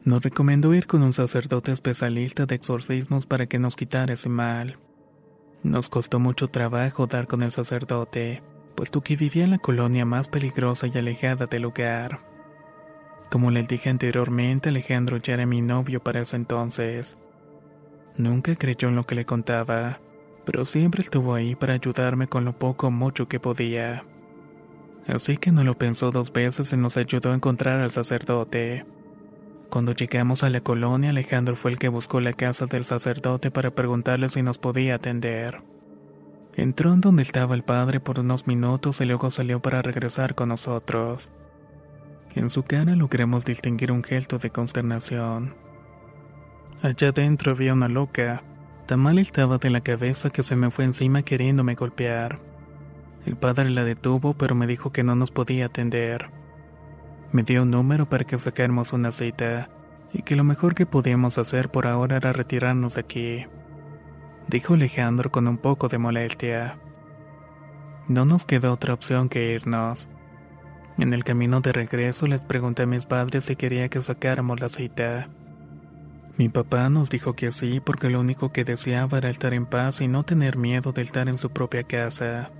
Nos 0.03 0.23
recomendó 0.23 0.73
ir 0.73 0.87
con 0.87 1.03
un 1.03 1.13
sacerdote 1.13 1.71
especialista 1.71 2.45
de 2.45 2.55
exorcismos 2.55 3.25
para 3.25 3.45
que 3.45 3.59
nos 3.59 3.75
quitara 3.75 4.13
ese 4.13 4.29
mal. 4.29 4.77
Nos 5.63 5.89
costó 5.89 6.19
mucho 6.19 6.47
trabajo 6.47 7.05
dar 7.05 7.27
con 7.27 7.43
el 7.43 7.51
sacerdote, 7.51 8.41
puesto 8.75 9.01
que 9.01 9.15
vivía 9.15 9.43
en 9.43 9.51
la 9.51 9.59
colonia 9.59 10.05
más 10.05 10.27
peligrosa 10.27 10.87
y 10.87 10.97
alejada 10.97 11.45
del 11.45 11.61
lugar. 11.63 12.19
Como 13.29 13.51
les 13.51 13.67
dije 13.67 13.89
anteriormente, 13.89 14.69
Alejandro 14.69 15.17
ya 15.17 15.35
era 15.35 15.45
mi 15.45 15.61
novio 15.61 16.03
para 16.03 16.21
ese 16.21 16.35
entonces. 16.35 17.17
Nunca 18.17 18.55
creyó 18.55 18.89
en 18.89 18.95
lo 18.95 19.05
que 19.05 19.15
le 19.15 19.25
contaba, 19.25 19.99
pero 20.45 20.65
siempre 20.65 21.03
estuvo 21.03 21.33
ahí 21.33 21.55
para 21.55 21.73
ayudarme 21.73 22.27
con 22.27 22.43
lo 22.43 22.57
poco 22.57 22.87
o 22.87 22.91
mucho 22.91 23.27
que 23.27 23.39
podía. 23.39 24.03
Así 25.07 25.37
que 25.37 25.51
no 25.51 25.63
lo 25.63 25.77
pensó 25.77 26.11
dos 26.11 26.31
veces 26.31 26.71
y 26.73 26.77
nos 26.77 26.97
ayudó 26.97 27.31
a 27.31 27.35
encontrar 27.35 27.79
al 27.79 27.91
sacerdote. 27.91 28.85
Cuando 29.69 29.93
llegamos 29.93 30.43
a 30.43 30.49
la 30.49 30.61
colonia, 30.61 31.11
Alejandro 31.11 31.55
fue 31.55 31.71
el 31.71 31.79
que 31.79 31.87
buscó 31.87 32.19
la 32.19 32.33
casa 32.33 32.65
del 32.65 32.83
sacerdote 32.83 33.51
para 33.51 33.71
preguntarle 33.71 34.29
si 34.29 34.41
nos 34.41 34.57
podía 34.57 34.95
atender. 34.95 35.61
Entró 36.55 36.93
en 36.93 36.99
donde 36.99 37.23
estaba 37.23 37.55
el 37.55 37.63
padre 37.63 38.01
por 38.01 38.19
unos 38.19 38.47
minutos 38.47 38.99
y 38.99 39.05
luego 39.05 39.31
salió 39.31 39.61
para 39.61 39.81
regresar 39.81 40.35
con 40.35 40.49
nosotros. 40.49 41.31
En 42.35 42.49
su 42.49 42.63
cara 42.63 42.95
logramos 42.95 43.45
distinguir 43.45 43.91
un 43.91 44.03
gesto 44.03 44.37
de 44.39 44.49
consternación. 44.49 45.55
Allá 46.81 47.11
dentro 47.11 47.53
había 47.53 47.73
una 47.73 47.87
loca. 47.87 48.43
Tan 48.87 48.99
mal 48.99 49.19
estaba 49.19 49.57
de 49.57 49.69
la 49.69 49.81
cabeza 49.81 50.29
que 50.29 50.43
se 50.43 50.55
me 50.55 50.71
fue 50.71 50.83
encima 50.83 51.23
queriéndome 51.23 51.75
golpear. 51.75 52.39
El 53.25 53.35
padre 53.35 53.69
la 53.69 53.83
detuvo 53.83 54.33
pero 54.33 54.55
me 54.55 54.67
dijo 54.67 54.91
que 54.91 55.03
no 55.03 55.15
nos 55.15 55.31
podía 55.31 55.67
atender. 55.67 56.29
Me 57.31 57.43
dio 57.43 57.63
un 57.63 57.71
número 57.71 58.09
para 58.09 58.25
que 58.25 58.37
sacáramos 58.39 58.93
una 58.93 59.11
cita 59.11 59.69
y 60.13 60.23
que 60.23 60.35
lo 60.35 60.43
mejor 60.43 60.75
que 60.75 60.85
podíamos 60.85 61.37
hacer 61.37 61.69
por 61.69 61.87
ahora 61.87 62.17
era 62.17 62.33
retirarnos 62.33 62.95
de 62.95 63.01
aquí 63.01 63.45
dijo 64.51 64.73
Alejandro 64.73 65.31
con 65.31 65.47
un 65.47 65.57
poco 65.57 65.87
de 65.87 65.97
molestia. 65.97 66.77
No 68.07 68.25
nos 68.25 68.45
queda 68.45 68.73
otra 68.73 68.93
opción 68.93 69.29
que 69.29 69.53
irnos. 69.53 70.09
En 70.97 71.13
el 71.13 71.23
camino 71.23 71.61
de 71.61 71.71
regreso 71.71 72.27
les 72.27 72.41
pregunté 72.41 72.83
a 72.83 72.85
mis 72.85 73.05
padres 73.05 73.45
si 73.45 73.55
quería 73.55 73.87
que 73.87 74.01
sacáramos 74.01 74.59
la 74.59 74.67
cita. 74.67 75.29
Mi 76.37 76.49
papá 76.49 76.89
nos 76.89 77.09
dijo 77.09 77.33
que 77.33 77.53
sí 77.53 77.79
porque 77.79 78.09
lo 78.09 78.19
único 78.19 78.51
que 78.51 78.65
deseaba 78.65 79.19
era 79.19 79.29
estar 79.29 79.53
en 79.53 79.65
paz 79.65 80.01
y 80.01 80.09
no 80.09 80.23
tener 80.23 80.57
miedo 80.57 80.91
de 80.91 81.01
estar 81.01 81.29
en 81.29 81.37
su 81.37 81.49
propia 81.49 81.83
casa. 81.83 82.51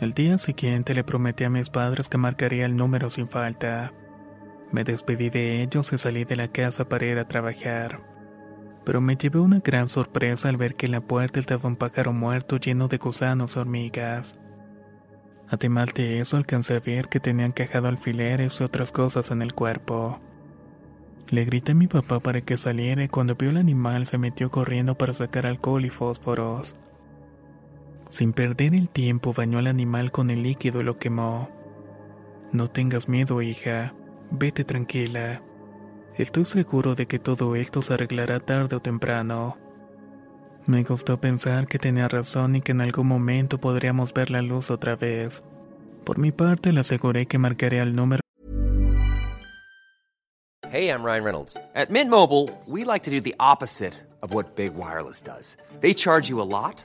El 0.00 0.12
día 0.12 0.38
siguiente 0.38 0.94
le 0.94 1.04
prometí 1.04 1.44
a 1.44 1.50
mis 1.50 1.70
padres 1.70 2.08
que 2.08 2.18
marcaría 2.18 2.66
el 2.66 2.76
número 2.76 3.10
sin 3.10 3.28
falta. 3.28 3.92
Me 4.72 4.84
despedí 4.84 5.30
de 5.30 5.62
ellos 5.62 5.92
y 5.92 5.98
salí 5.98 6.24
de 6.24 6.36
la 6.36 6.48
casa 6.48 6.88
para 6.88 7.06
ir 7.06 7.18
a 7.18 7.28
trabajar 7.28 8.16
pero 8.86 9.00
me 9.00 9.16
llevé 9.16 9.40
una 9.40 9.58
gran 9.58 9.88
sorpresa 9.88 10.48
al 10.48 10.56
ver 10.56 10.76
que 10.76 10.86
en 10.86 10.92
la 10.92 11.00
puerta 11.00 11.40
estaba 11.40 11.68
un 11.68 11.74
pájaro 11.74 12.12
muerto 12.12 12.56
lleno 12.56 12.86
de 12.86 12.98
gusanos 12.98 13.56
y 13.56 13.58
hormigas. 13.58 14.38
Además 15.48 15.92
de 15.92 16.20
eso, 16.20 16.36
alcancé 16.36 16.76
a 16.76 16.80
ver 16.80 17.08
que 17.08 17.18
tenía 17.18 17.46
encajado 17.46 17.88
alfileres 17.88 18.60
y 18.60 18.62
otras 18.62 18.92
cosas 18.92 19.32
en 19.32 19.42
el 19.42 19.54
cuerpo. 19.54 20.20
Le 21.30 21.44
grité 21.44 21.72
a 21.72 21.74
mi 21.74 21.88
papá 21.88 22.20
para 22.20 22.42
que 22.42 22.56
saliera 22.56 23.02
y 23.02 23.08
cuando 23.08 23.34
vio 23.34 23.50
el 23.50 23.56
animal 23.56 24.06
se 24.06 24.18
metió 24.18 24.52
corriendo 24.52 24.96
para 24.96 25.12
sacar 25.14 25.46
alcohol 25.46 25.84
y 25.84 25.90
fósforos. 25.90 26.76
Sin 28.08 28.32
perder 28.32 28.74
el 28.74 28.88
tiempo 28.88 29.32
bañó 29.32 29.58
al 29.58 29.66
animal 29.66 30.12
con 30.12 30.30
el 30.30 30.42
líquido 30.42 30.80
y 30.80 30.84
lo 30.84 30.98
quemó. 30.98 31.48
No 32.52 32.70
tengas 32.70 33.08
miedo, 33.08 33.42
hija. 33.42 33.94
Vete 34.30 34.64
tranquila. 34.64 35.42
Estoy 36.16 36.46
seguro 36.46 36.94
de 36.94 37.06
que 37.06 37.18
todo 37.18 37.56
esto 37.56 37.82
se 37.82 37.94
arreglará 37.94 38.40
tarde 38.40 38.76
o 38.76 38.80
temprano. 38.80 39.58
Me 40.66 40.82
gustó 40.82 41.20
pensar 41.20 41.66
que 41.66 41.78
tenía 41.78 42.08
razón 42.08 42.56
y 42.56 42.60
que 42.60 42.72
en 42.72 42.80
algún 42.80 43.06
momento 43.06 43.58
podríamos 43.58 44.12
ver 44.12 44.30
la 44.30 44.42
luz 44.42 44.70
otra 44.70 44.96
vez. 44.96 45.44
Por 46.04 46.18
mi 46.18 46.32
parte 46.32 46.72
le 46.72 46.80
aseguré 46.80 47.26
que 47.26 47.38
marcaría 47.38 47.82
el 47.82 47.94
número 47.94 48.20
Hey, 50.68 50.90
I'm 50.90 51.04
Ryan 51.04 51.24
Reynolds. 51.24 51.56
At 51.74 51.90
Mint 51.90 52.10
Mobile, 52.10 52.50
we 52.66 52.84
like 52.84 53.04
to 53.04 53.10
do 53.10 53.20
the 53.20 53.34
opposite 53.38 53.94
of 54.20 54.34
what 54.34 54.56
Big 54.56 54.74
Wireless 54.74 55.22
does. 55.22 55.56
They 55.80 55.94
charge 55.94 56.28
you 56.28 56.40
a 56.40 56.44
lot, 56.44 56.84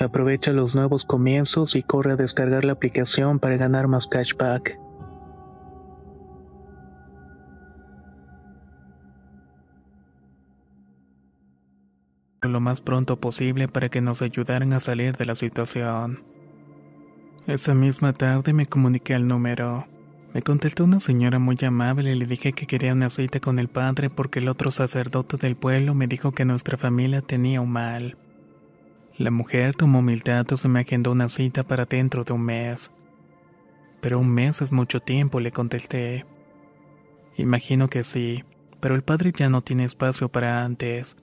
Aprovecha 0.00 0.50
los 0.52 0.74
nuevos 0.74 1.04
comienzos 1.04 1.76
y 1.76 1.82
corre 1.82 2.12
a 2.12 2.16
descargar 2.16 2.64
la 2.64 2.72
aplicación 2.72 3.38
para 3.38 3.58
ganar 3.58 3.86
más 3.86 4.06
cashback. 4.06 4.78
Lo 12.40 12.60
más 12.60 12.80
pronto 12.80 13.20
posible 13.20 13.68
para 13.68 13.90
que 13.90 14.00
nos 14.00 14.22
ayudaran 14.22 14.72
a 14.72 14.80
salir 14.80 15.18
de 15.18 15.26
la 15.26 15.34
situación. 15.34 16.24
Esa 17.46 17.74
misma 17.74 18.14
tarde 18.14 18.54
me 18.54 18.64
comuniqué 18.64 19.14
al 19.14 19.28
número. 19.28 19.86
Me 20.32 20.40
contestó 20.40 20.84
una 20.84 21.00
señora 21.00 21.38
muy 21.38 21.58
amable 21.62 22.12
y 22.12 22.14
le 22.14 22.24
dije 22.24 22.54
que 22.54 22.66
quería 22.66 22.94
una 22.94 23.10
cita 23.10 23.38
con 23.38 23.58
el 23.58 23.68
padre 23.68 24.08
porque 24.08 24.38
el 24.38 24.48
otro 24.48 24.70
sacerdote 24.70 25.36
del 25.36 25.56
pueblo 25.56 25.94
me 25.94 26.06
dijo 26.06 26.32
que 26.32 26.46
nuestra 26.46 26.78
familia 26.78 27.20
tenía 27.20 27.60
un 27.60 27.72
mal. 27.72 28.16
La 29.20 29.30
mujer 29.30 29.74
tomó 29.74 30.00
mil 30.00 30.20
datos 30.20 30.64
y 30.64 30.68
me 30.68 30.80
agendó 30.80 31.12
una 31.12 31.28
cita 31.28 31.62
para 31.62 31.84
dentro 31.84 32.24
de 32.24 32.32
un 32.32 32.40
mes. 32.40 32.90
Pero 34.00 34.18
un 34.18 34.30
mes 34.30 34.62
es 34.62 34.72
mucho 34.72 35.00
tiempo, 35.00 35.40
le 35.40 35.52
contesté. 35.52 36.24
Imagino 37.36 37.90
que 37.90 38.02
sí, 38.02 38.46
pero 38.80 38.94
el 38.94 39.02
padre 39.02 39.32
ya 39.36 39.50
no 39.50 39.60
tiene 39.60 39.84
espacio 39.84 40.30
para 40.30 40.64
antes. 40.64 41.18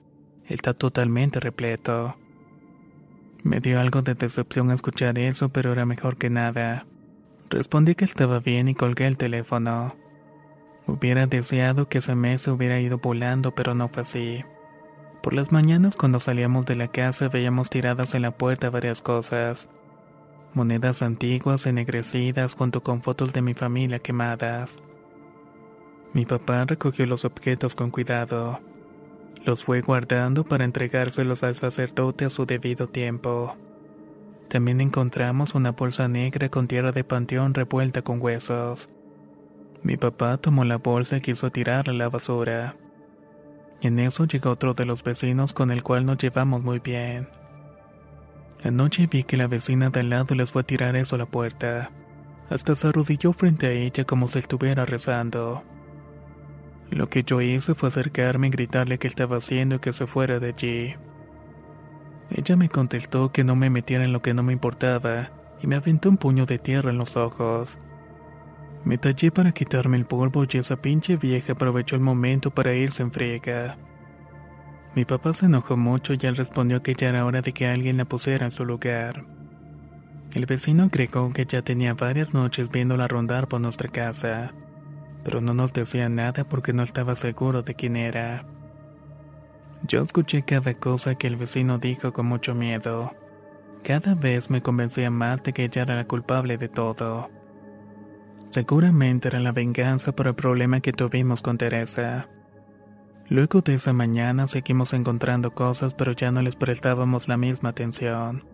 Está 0.46 0.74
totalmente 0.74 1.40
repleto. 1.40 2.16
Me 3.42 3.58
dio 3.58 3.80
algo 3.80 4.02
de 4.02 4.14
decepción 4.14 4.70
escuchar 4.70 5.18
eso, 5.18 5.48
pero 5.48 5.72
era 5.72 5.84
mejor 5.84 6.18
que 6.18 6.30
nada. 6.30 6.86
Respondí 7.50 7.96
que 7.96 8.04
estaba 8.04 8.38
bien 8.38 8.68
y 8.68 8.76
colgué 8.76 9.08
el 9.08 9.16
teléfono. 9.16 9.96
Hubiera 10.86 11.26
deseado 11.26 11.88
que 11.88 11.98
ese 11.98 12.14
mes 12.14 12.42
se 12.42 12.52
hubiera 12.52 12.78
ido 12.78 12.98
volando, 12.98 13.56
pero 13.56 13.74
no 13.74 13.88
fue 13.88 14.02
así. 14.02 14.44
Por 15.28 15.34
las 15.34 15.52
mañanas 15.52 15.94
cuando 15.94 16.20
salíamos 16.20 16.64
de 16.64 16.74
la 16.74 16.88
casa 16.88 17.28
veíamos 17.28 17.68
tiradas 17.68 18.14
en 18.14 18.22
la 18.22 18.30
puerta 18.30 18.70
varias 18.70 19.02
cosas. 19.02 19.68
Monedas 20.54 21.02
antiguas 21.02 21.66
ennegrecidas 21.66 22.54
junto 22.54 22.82
con 22.82 23.02
fotos 23.02 23.34
de 23.34 23.42
mi 23.42 23.52
familia 23.52 23.98
quemadas. 23.98 24.78
Mi 26.14 26.24
papá 26.24 26.64
recogió 26.64 27.04
los 27.04 27.26
objetos 27.26 27.74
con 27.74 27.90
cuidado. 27.90 28.60
Los 29.44 29.64
fue 29.64 29.82
guardando 29.82 30.44
para 30.44 30.64
entregárselos 30.64 31.42
al 31.42 31.56
sacerdote 31.56 32.24
a 32.24 32.30
su 32.30 32.46
debido 32.46 32.88
tiempo. 32.88 33.54
También 34.48 34.80
encontramos 34.80 35.54
una 35.54 35.72
bolsa 35.72 36.08
negra 36.08 36.48
con 36.48 36.68
tierra 36.68 36.92
de 36.92 37.04
panteón 37.04 37.52
revuelta 37.52 38.00
con 38.00 38.22
huesos. 38.22 38.88
Mi 39.82 39.98
papá 39.98 40.38
tomó 40.38 40.64
la 40.64 40.78
bolsa 40.78 41.18
y 41.18 41.20
quiso 41.20 41.50
tirarla 41.50 41.92
a 41.92 41.96
la 41.96 42.08
basura. 42.08 42.76
En 43.80 43.98
eso 44.00 44.24
llegó 44.24 44.50
otro 44.50 44.74
de 44.74 44.84
los 44.84 45.04
vecinos 45.04 45.52
con 45.52 45.70
el 45.70 45.82
cual 45.82 46.04
nos 46.04 46.18
llevamos 46.18 46.62
muy 46.62 46.80
bien. 46.80 47.28
Anoche 48.64 49.06
vi 49.06 49.22
que 49.22 49.36
la 49.36 49.46
vecina 49.46 49.90
de 49.90 50.00
al 50.00 50.10
lado 50.10 50.34
les 50.34 50.50
fue 50.50 50.62
a 50.62 50.66
tirar 50.66 50.96
eso 50.96 51.14
a 51.14 51.18
la 51.18 51.26
puerta. 51.26 51.90
Hasta 52.50 52.74
se 52.74 52.88
arrodilló 52.88 53.32
frente 53.32 53.66
a 53.66 53.72
ella 53.72 54.04
como 54.04 54.26
si 54.26 54.40
estuviera 54.40 54.84
rezando. 54.84 55.62
Lo 56.90 57.08
que 57.08 57.22
yo 57.22 57.40
hice 57.40 57.74
fue 57.74 57.90
acercarme 57.90 58.48
y 58.48 58.50
gritarle 58.50 58.98
qué 58.98 59.06
estaba 59.06 59.36
haciendo 59.36 59.76
y 59.76 59.78
que 59.78 59.92
se 59.92 60.06
fuera 60.06 60.40
de 60.40 60.48
allí. 60.48 60.94
Ella 62.30 62.56
me 62.56 62.68
contestó 62.68 63.30
que 63.30 63.44
no 63.44 63.54
me 63.54 63.70
metiera 63.70 64.04
en 64.04 64.12
lo 64.12 64.22
que 64.22 64.34
no 64.34 64.42
me 64.42 64.52
importaba 64.52 65.30
y 65.62 65.66
me 65.66 65.76
aventó 65.76 66.08
un 66.08 66.16
puño 66.16 66.46
de 66.46 66.58
tierra 66.58 66.90
en 66.90 66.98
los 66.98 67.16
ojos. 67.16 67.78
Me 68.88 68.96
tallé 68.96 69.30
para 69.30 69.52
quitarme 69.52 69.98
el 69.98 70.06
polvo 70.06 70.46
y 70.48 70.56
esa 70.56 70.80
pinche 70.80 71.18
vieja 71.18 71.52
aprovechó 71.52 71.94
el 71.94 72.00
momento 72.00 72.50
para 72.50 72.72
irse 72.72 73.02
en 73.02 73.12
friega. 73.12 73.76
Mi 74.94 75.04
papá 75.04 75.34
se 75.34 75.44
enojó 75.44 75.76
mucho 75.76 76.14
y 76.14 76.18
él 76.22 76.36
respondió 76.36 76.82
que 76.82 76.94
ya 76.94 77.10
era 77.10 77.26
hora 77.26 77.42
de 77.42 77.52
que 77.52 77.66
alguien 77.66 77.98
la 77.98 78.06
pusiera 78.06 78.46
en 78.46 78.50
su 78.50 78.64
lugar. 78.64 79.26
El 80.32 80.46
vecino 80.46 80.84
agregó 80.84 81.30
que 81.34 81.44
ya 81.44 81.60
tenía 81.60 81.92
varias 81.92 82.32
noches 82.32 82.70
viéndola 82.70 83.08
rondar 83.08 83.46
por 83.46 83.60
nuestra 83.60 83.90
casa, 83.90 84.54
pero 85.22 85.42
no 85.42 85.52
nos 85.52 85.74
decía 85.74 86.08
nada 86.08 86.44
porque 86.48 86.72
no 86.72 86.82
estaba 86.82 87.14
seguro 87.14 87.60
de 87.60 87.74
quién 87.74 87.94
era. 87.94 88.46
Yo 89.86 90.00
escuché 90.00 90.44
cada 90.44 90.72
cosa 90.72 91.14
que 91.14 91.26
el 91.26 91.36
vecino 91.36 91.76
dijo 91.76 92.14
con 92.14 92.24
mucho 92.24 92.54
miedo. 92.54 93.14
Cada 93.82 94.14
vez 94.14 94.48
me 94.48 94.62
convencía 94.62 95.10
más 95.10 95.42
de 95.42 95.52
que 95.52 95.64
ella 95.64 95.82
era 95.82 95.96
la 95.96 96.06
culpable 96.06 96.56
de 96.56 96.70
todo. 96.70 97.28
Seguramente 98.50 99.28
era 99.28 99.40
la 99.40 99.52
venganza 99.52 100.12
por 100.12 100.26
el 100.26 100.34
problema 100.34 100.80
que 100.80 100.92
tuvimos 100.92 101.42
con 101.42 101.58
Teresa. 101.58 102.28
Luego 103.28 103.60
de 103.60 103.74
esa 103.74 103.92
mañana 103.92 104.48
seguimos 104.48 104.94
encontrando 104.94 105.54
cosas 105.54 105.92
pero 105.92 106.12
ya 106.12 106.30
no 106.30 106.40
les 106.40 106.56
prestábamos 106.56 107.28
la 107.28 107.36
misma 107.36 107.70
atención. 107.70 108.44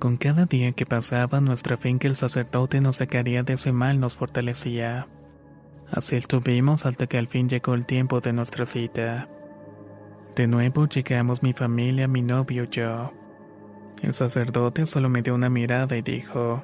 Con 0.00 0.16
cada 0.16 0.44
día 0.44 0.72
que 0.72 0.84
pasaba, 0.86 1.40
nuestra 1.40 1.76
fe 1.76 1.88
en 1.88 1.98
que 1.98 2.08
el 2.08 2.16
sacerdote 2.16 2.80
nos 2.80 2.96
sacaría 2.96 3.44
de 3.44 3.54
ese 3.54 3.72
mal 3.72 4.00
nos 4.00 4.16
fortalecía. 4.16 5.08
Así 5.90 6.16
estuvimos 6.16 6.84
hasta 6.84 7.06
que 7.06 7.16
al 7.16 7.28
fin 7.28 7.48
llegó 7.48 7.74
el 7.74 7.86
tiempo 7.86 8.20
de 8.20 8.32
nuestra 8.32 8.66
cita. 8.66 9.28
De 10.34 10.48
nuevo 10.48 10.86
llegamos 10.86 11.42
mi 11.42 11.52
familia, 11.52 12.08
mi 12.08 12.22
novio 12.22 12.64
y 12.64 12.68
yo. 12.68 13.12
El 14.02 14.12
sacerdote 14.12 14.84
solo 14.84 15.08
me 15.08 15.22
dio 15.22 15.34
una 15.34 15.48
mirada 15.48 15.96
y 15.96 16.02
dijo, 16.02 16.62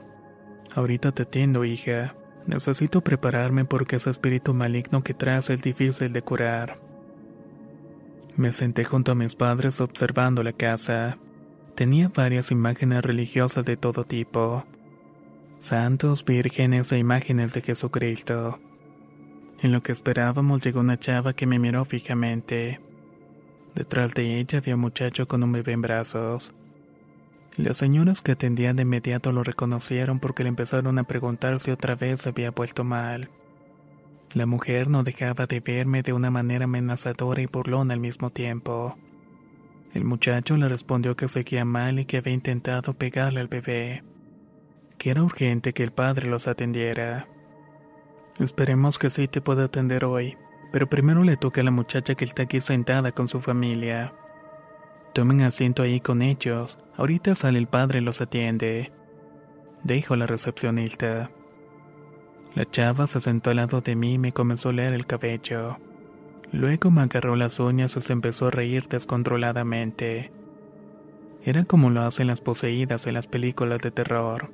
Ahorita 0.74 1.12
te 1.12 1.22
atiendo, 1.22 1.64
hija. 1.64 2.14
Necesito 2.46 3.02
prepararme 3.02 3.64
porque 3.64 3.96
ese 3.96 4.10
espíritu 4.10 4.54
maligno 4.54 5.02
que 5.02 5.14
traes 5.14 5.50
es 5.50 5.62
difícil 5.62 6.12
de 6.12 6.22
curar. 6.22 6.78
Me 8.36 8.52
senté 8.52 8.84
junto 8.84 9.12
a 9.12 9.14
mis 9.14 9.34
padres 9.34 9.80
observando 9.80 10.42
la 10.42 10.52
casa. 10.52 11.18
Tenía 11.74 12.08
varias 12.08 12.50
imágenes 12.50 13.04
religiosas 13.04 13.64
de 13.64 13.76
todo 13.76 14.04
tipo. 14.04 14.64
Santos, 15.58 16.24
vírgenes 16.24 16.90
e 16.92 16.98
imágenes 16.98 17.52
de 17.52 17.62
Jesucristo. 17.62 18.58
En 19.60 19.70
lo 19.70 19.82
que 19.82 19.92
esperábamos 19.92 20.62
llegó 20.62 20.80
una 20.80 20.98
chava 20.98 21.34
que 21.34 21.46
me 21.46 21.58
miró 21.58 21.84
fijamente. 21.84 22.80
Detrás 23.74 24.12
de 24.14 24.40
ella 24.40 24.58
había 24.58 24.74
un 24.74 24.80
muchacho 24.80 25.28
con 25.28 25.42
un 25.42 25.52
bebé 25.52 25.72
en 25.72 25.82
brazos. 25.82 26.52
Las 27.56 27.76
señoras 27.76 28.22
que 28.22 28.32
atendían 28.32 28.76
de 28.76 28.82
inmediato 28.82 29.30
lo 29.30 29.44
reconocieron 29.44 30.20
porque 30.20 30.42
le 30.42 30.48
empezaron 30.48 30.98
a 30.98 31.04
preguntar 31.04 31.60
si 31.60 31.70
otra 31.70 31.94
vez 31.94 32.22
se 32.22 32.30
había 32.30 32.50
vuelto 32.50 32.82
mal. 32.82 33.28
La 34.32 34.46
mujer 34.46 34.88
no 34.88 35.02
dejaba 35.02 35.46
de 35.46 35.60
verme 35.60 36.02
de 36.02 36.14
una 36.14 36.30
manera 36.30 36.64
amenazadora 36.64 37.42
y 37.42 37.46
burlona 37.46 37.92
al 37.92 38.00
mismo 38.00 38.30
tiempo. 38.30 38.96
El 39.92 40.04
muchacho 40.04 40.56
le 40.56 40.68
respondió 40.68 41.14
que 41.16 41.28
seguía 41.28 41.66
mal 41.66 41.98
y 41.98 42.06
que 42.06 42.16
había 42.16 42.32
intentado 42.32 42.94
pegarle 42.94 43.40
al 43.40 43.48
bebé, 43.48 44.02
que 44.96 45.10
era 45.10 45.22
urgente 45.22 45.74
que 45.74 45.82
el 45.82 45.92
padre 45.92 46.30
los 46.30 46.48
atendiera. 46.48 47.28
Esperemos 48.38 48.98
que 48.98 49.10
sí 49.10 49.28
te 49.28 49.42
pueda 49.42 49.64
atender 49.64 50.06
hoy, 50.06 50.38
pero 50.72 50.88
primero 50.88 51.22
le 51.22 51.36
toca 51.36 51.60
a 51.60 51.64
la 51.64 51.70
muchacha 51.70 52.14
que 52.14 52.24
está 52.24 52.44
aquí 52.44 52.62
sentada 52.62 53.12
con 53.12 53.28
su 53.28 53.42
familia. 53.42 54.14
Tomen 55.12 55.42
asiento 55.42 55.82
ahí 55.82 56.00
con 56.00 56.22
ellos, 56.22 56.78
ahorita 56.96 57.34
sale 57.34 57.58
el 57.58 57.66
padre 57.66 57.98
y 57.98 58.02
los 58.02 58.20
atiende. 58.22 58.92
Dijo 59.84 60.16
la 60.16 60.26
recepcionista. 60.26 61.30
La 62.54 62.70
chava 62.70 63.06
se 63.06 63.20
sentó 63.20 63.50
al 63.50 63.56
lado 63.56 63.80
de 63.82 63.94
mí 63.94 64.14
y 64.14 64.18
me 64.18 64.32
comenzó 64.32 64.70
a 64.70 64.72
leer 64.72 64.94
el 64.94 65.06
cabello. 65.06 65.78
Luego 66.50 66.90
me 66.90 67.02
agarró 67.02 67.36
las 67.36 67.58
uñas 67.60 67.96
y 67.96 68.00
se 68.00 68.12
empezó 68.12 68.46
a 68.46 68.50
reír 68.50 68.88
descontroladamente. 68.88 70.32
Era 71.44 71.64
como 71.64 71.90
lo 71.90 72.02
hacen 72.02 72.26
las 72.26 72.40
poseídas 72.40 73.06
en 73.06 73.14
las 73.14 73.26
películas 73.26 73.82
de 73.82 73.90
terror. 73.90 74.50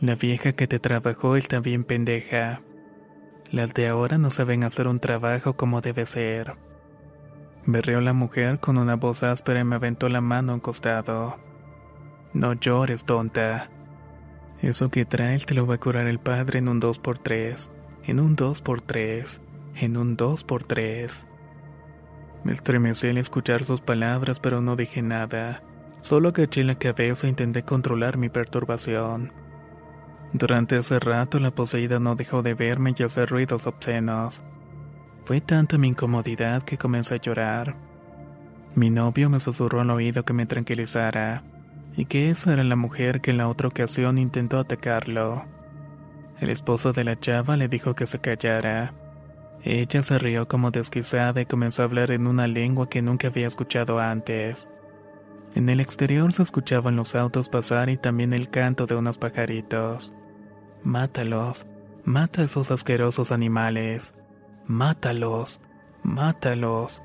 La 0.00 0.14
vieja 0.14 0.52
que 0.52 0.66
te 0.66 0.78
trabajó 0.78 1.36
está 1.36 1.60
bien 1.60 1.84
pendeja. 1.84 2.62
Las 3.50 3.74
de 3.74 3.88
ahora 3.88 4.18
no 4.18 4.30
saben 4.30 4.62
hacer 4.62 4.86
un 4.86 5.00
trabajo 5.00 5.54
como 5.56 5.80
debe 5.80 6.06
ser. 6.06 6.56
Berreó 7.66 8.00
la 8.00 8.12
mujer 8.12 8.58
con 8.58 8.78
una 8.78 8.96
voz 8.96 9.22
áspera 9.22 9.60
y 9.60 9.64
me 9.64 9.76
aventó 9.76 10.08
la 10.08 10.20
mano 10.20 10.52
a 10.52 10.54
un 10.56 10.60
costado. 10.60 11.38
No 12.32 12.52
llores, 12.54 13.04
tonta. 13.04 13.70
Eso 14.62 14.90
que 14.90 15.04
traes 15.04 15.46
te 15.46 15.54
lo 15.54 15.66
va 15.66 15.76
a 15.76 15.80
curar 15.80 16.06
el 16.06 16.18
padre 16.18 16.58
en 16.58 16.68
un 16.68 16.80
2x3, 16.80 17.70
en 18.06 18.20
un 18.20 18.36
2x3 18.36 19.40
en 19.76 19.96
un 19.96 20.16
2x3. 20.16 21.24
Me 22.44 22.52
estremecí 22.52 23.08
al 23.08 23.18
escuchar 23.18 23.64
sus 23.64 23.80
palabras, 23.80 24.40
pero 24.40 24.60
no 24.60 24.76
dije 24.76 25.02
nada. 25.02 25.62
Solo 26.00 26.30
agaché 26.30 26.64
la 26.64 26.76
cabeza 26.76 27.26
e 27.26 27.30
intenté 27.30 27.62
controlar 27.62 28.16
mi 28.16 28.28
perturbación. 28.28 29.32
Durante 30.32 30.78
ese 30.78 30.98
rato 31.00 31.38
la 31.38 31.50
poseída 31.50 31.98
no 31.98 32.14
dejó 32.14 32.42
de 32.42 32.54
verme 32.54 32.94
y 32.96 33.02
hacer 33.02 33.28
ruidos 33.28 33.66
obscenos. 33.66 34.42
Fue 35.30 35.40
tanta 35.40 35.78
mi 35.78 35.86
incomodidad 35.86 36.64
que 36.64 36.76
comencé 36.76 37.14
a 37.14 37.18
llorar. 37.18 37.76
Mi 38.74 38.90
novio 38.90 39.30
me 39.30 39.38
susurró 39.38 39.80
al 39.80 39.90
oído 39.90 40.24
que 40.24 40.32
me 40.32 40.44
tranquilizara, 40.44 41.44
y 41.96 42.06
que 42.06 42.30
esa 42.30 42.52
era 42.52 42.64
la 42.64 42.74
mujer 42.74 43.20
que 43.20 43.30
en 43.30 43.36
la 43.36 43.46
otra 43.46 43.68
ocasión 43.68 44.18
intentó 44.18 44.58
atacarlo. 44.58 45.44
El 46.40 46.50
esposo 46.50 46.92
de 46.92 47.04
la 47.04 47.16
chava 47.16 47.56
le 47.56 47.68
dijo 47.68 47.94
que 47.94 48.08
se 48.08 48.18
callara, 48.18 48.92
ella 49.62 50.02
se 50.02 50.18
rió 50.18 50.48
como 50.48 50.72
desquiciada 50.72 51.40
y 51.40 51.46
comenzó 51.46 51.82
a 51.82 51.84
hablar 51.84 52.10
en 52.10 52.26
una 52.26 52.48
lengua 52.48 52.88
que 52.88 53.00
nunca 53.00 53.28
había 53.28 53.46
escuchado 53.46 54.00
antes. 54.00 54.68
En 55.54 55.68
el 55.68 55.78
exterior 55.78 56.32
se 56.32 56.42
escuchaban 56.42 56.96
los 56.96 57.14
autos 57.14 57.48
pasar 57.48 57.88
y 57.88 57.96
también 57.96 58.32
el 58.32 58.50
canto 58.50 58.86
de 58.86 58.96
unos 58.96 59.16
pajaritos. 59.16 60.12
Mátalos, 60.82 61.68
mata 62.02 62.42
a 62.42 62.46
esos 62.46 62.72
asquerosos 62.72 63.30
animales. 63.30 64.12
Mátalos, 64.70 65.60
mátalos. 66.04 67.02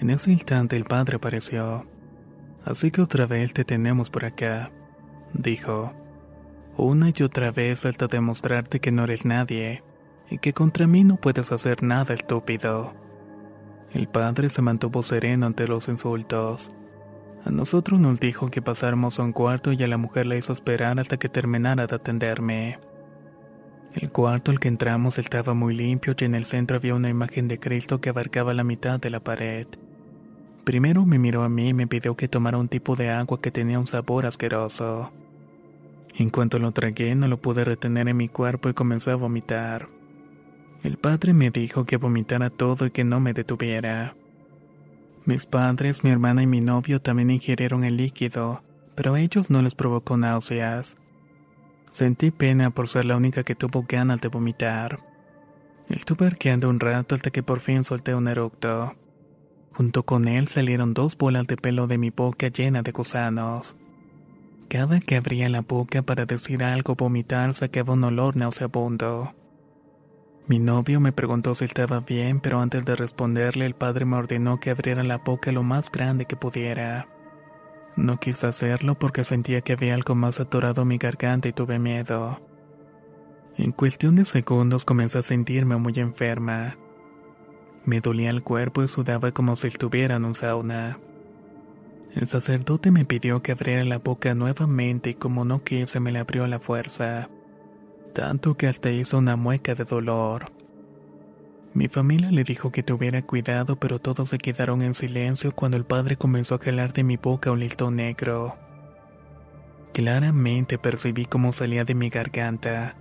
En 0.00 0.10
ese 0.10 0.32
instante 0.32 0.76
el 0.76 0.82
padre 0.82 1.18
apareció. 1.18 1.86
Así 2.64 2.90
que 2.90 3.02
otra 3.02 3.26
vez 3.26 3.54
te 3.54 3.64
tenemos 3.64 4.10
por 4.10 4.24
acá, 4.24 4.72
dijo. 5.32 5.92
Una 6.76 7.12
y 7.14 7.22
otra 7.22 7.52
vez 7.52 7.86
hasta 7.86 8.08
demostrarte 8.08 8.80
que 8.80 8.90
no 8.90 9.04
eres 9.04 9.24
nadie 9.24 9.84
y 10.28 10.38
que 10.38 10.52
contra 10.52 10.88
mí 10.88 11.04
no 11.04 11.18
puedes 11.18 11.52
hacer 11.52 11.84
nada, 11.84 12.14
estúpido. 12.14 12.94
El 13.92 14.08
padre 14.08 14.50
se 14.50 14.60
mantuvo 14.60 15.04
sereno 15.04 15.46
ante 15.46 15.68
los 15.68 15.86
insultos. 15.86 16.74
A 17.44 17.50
nosotros 17.50 18.00
nos 18.00 18.18
dijo 18.18 18.50
que 18.50 18.60
pasáramos 18.60 19.20
a 19.20 19.22
un 19.22 19.32
cuarto 19.32 19.70
y 19.70 19.80
a 19.84 19.86
la 19.86 19.98
mujer 19.98 20.26
la 20.26 20.34
hizo 20.34 20.52
esperar 20.52 20.98
hasta 20.98 21.16
que 21.16 21.28
terminara 21.28 21.86
de 21.86 21.94
atenderme. 21.94 22.80
El 23.94 24.10
cuarto 24.10 24.52
al 24.52 24.60
que 24.60 24.68
entramos 24.68 25.18
estaba 25.18 25.52
muy 25.52 25.74
limpio 25.74 26.14
y 26.18 26.24
en 26.24 26.36
el 26.36 26.44
centro 26.44 26.76
había 26.76 26.94
una 26.94 27.08
imagen 27.08 27.48
de 27.48 27.58
Cristo 27.58 28.00
que 28.00 28.10
abarcaba 28.10 28.54
la 28.54 28.62
mitad 28.62 29.00
de 29.00 29.10
la 29.10 29.18
pared. 29.18 29.66
Primero 30.64 31.04
me 31.06 31.18
miró 31.18 31.42
a 31.42 31.48
mí 31.48 31.70
y 31.70 31.74
me 31.74 31.88
pidió 31.88 32.16
que 32.16 32.28
tomara 32.28 32.58
un 32.58 32.68
tipo 32.68 32.94
de 32.94 33.10
agua 33.10 33.40
que 33.40 33.50
tenía 33.50 33.80
un 33.80 33.88
sabor 33.88 34.26
asqueroso. 34.26 35.10
En 36.16 36.30
cuanto 36.30 36.60
lo 36.60 36.70
tragué 36.70 37.14
no 37.16 37.26
lo 37.26 37.40
pude 37.40 37.64
retener 37.64 38.06
en 38.08 38.16
mi 38.16 38.28
cuerpo 38.28 38.68
y 38.68 38.74
comencé 38.74 39.10
a 39.10 39.16
vomitar. 39.16 39.88
El 40.84 40.96
padre 40.96 41.34
me 41.34 41.50
dijo 41.50 41.84
que 41.84 41.96
vomitara 41.96 42.48
todo 42.48 42.86
y 42.86 42.90
que 42.92 43.02
no 43.04 43.18
me 43.18 43.32
detuviera. 43.32 44.14
Mis 45.24 45.46
padres, 45.46 46.04
mi 46.04 46.10
hermana 46.10 46.42
y 46.42 46.46
mi 46.46 46.60
novio 46.60 47.00
también 47.02 47.30
ingirieron 47.30 47.84
el 47.84 47.96
líquido, 47.96 48.62
pero 48.94 49.14
a 49.14 49.20
ellos 49.20 49.50
no 49.50 49.62
les 49.62 49.74
provocó 49.74 50.16
náuseas. 50.16 50.96
Sentí 51.92 52.30
pena 52.30 52.70
por 52.70 52.88
ser 52.88 53.04
la 53.04 53.16
única 53.16 53.42
que 53.42 53.54
tuvo 53.54 53.84
ganas 53.88 54.20
de 54.20 54.28
vomitar. 54.28 55.00
Estuve 55.88 56.26
arqueando 56.26 56.68
un 56.68 56.78
rato 56.78 57.14
hasta 57.14 57.30
que 57.30 57.42
por 57.42 57.58
fin 57.58 57.82
solté 57.82 58.14
un 58.14 58.28
eructo. 58.28 58.94
Junto 59.72 60.04
con 60.04 60.28
él 60.28 60.46
salieron 60.46 60.94
dos 60.94 61.16
bolas 61.16 61.46
de 61.46 61.56
pelo 61.56 61.86
de 61.86 61.98
mi 61.98 62.10
boca 62.10 62.48
llena 62.48 62.82
de 62.82 62.92
gusanos. 62.92 63.76
Cada 64.68 65.00
que 65.00 65.16
abría 65.16 65.48
la 65.48 65.62
boca 65.62 66.02
para 66.02 66.26
decir 66.26 66.62
algo 66.62 66.94
vomitar 66.94 67.54
sacaba 67.54 67.94
un 67.94 68.04
olor 68.04 68.36
nauseabundo. 68.36 69.34
Mi 70.46 70.60
novio 70.60 71.00
me 71.00 71.12
preguntó 71.12 71.54
si 71.56 71.64
estaba 71.64 72.00
bien, 72.00 72.40
pero 72.40 72.60
antes 72.60 72.84
de 72.84 72.94
responderle 72.94 73.66
el 73.66 73.74
padre 73.74 74.04
me 74.04 74.16
ordenó 74.16 74.60
que 74.60 74.70
abriera 74.70 75.02
la 75.02 75.18
boca 75.18 75.50
lo 75.50 75.64
más 75.64 75.90
grande 75.90 76.24
que 76.24 76.36
pudiera. 76.36 77.08
No 78.00 78.18
quise 78.18 78.46
hacerlo 78.46 78.98
porque 78.98 79.24
sentía 79.24 79.60
que 79.60 79.74
había 79.74 79.94
algo 79.94 80.14
más 80.14 80.40
atorado 80.40 80.82
en 80.82 80.88
mi 80.88 80.98
garganta 80.98 81.48
y 81.48 81.52
tuve 81.52 81.78
miedo. 81.78 82.40
En 83.56 83.72
cuestión 83.72 84.16
de 84.16 84.24
segundos 84.24 84.84
comencé 84.84 85.18
a 85.18 85.22
sentirme 85.22 85.76
muy 85.76 85.92
enferma. 85.96 86.76
Me 87.84 88.00
dolía 88.00 88.30
el 88.30 88.42
cuerpo 88.42 88.82
y 88.82 88.88
sudaba 88.88 89.32
como 89.32 89.56
si 89.56 89.66
estuviera 89.68 90.16
en 90.16 90.24
un 90.24 90.34
sauna. 90.34 90.98
El 92.14 92.26
sacerdote 92.26 92.90
me 92.90 93.04
pidió 93.04 93.42
que 93.42 93.52
abriera 93.52 93.84
la 93.84 93.98
boca 93.98 94.34
nuevamente 94.34 95.10
y 95.10 95.14
como 95.14 95.44
no 95.44 95.62
quise 95.62 96.00
me 96.00 96.10
la 96.10 96.20
abrió 96.20 96.44
a 96.44 96.48
la 96.48 96.58
fuerza 96.58 97.28
tanto 98.10 98.56
que 98.56 98.66
hasta 98.66 98.90
hizo 98.90 99.18
una 99.18 99.36
mueca 99.36 99.74
de 99.74 99.84
dolor. 99.84 100.52
Mi 101.72 101.86
familia 101.88 102.32
le 102.32 102.42
dijo 102.42 102.72
que 102.72 102.82
tuviera 102.82 103.22
cuidado, 103.22 103.76
pero 103.76 104.00
todos 104.00 104.30
se 104.30 104.38
quedaron 104.38 104.82
en 104.82 104.94
silencio 104.94 105.52
cuando 105.52 105.76
el 105.76 105.84
padre 105.84 106.16
comenzó 106.16 106.56
a 106.56 106.58
jalar 106.58 106.92
de 106.92 107.04
mi 107.04 107.16
boca 107.16 107.52
un 107.52 107.60
listón 107.60 107.96
negro. 107.96 108.56
Claramente 109.92 110.78
percibí 110.78 111.26
cómo 111.26 111.52
salía 111.52 111.84
de 111.84 111.94
mi 111.94 112.10
garganta, 112.10 112.96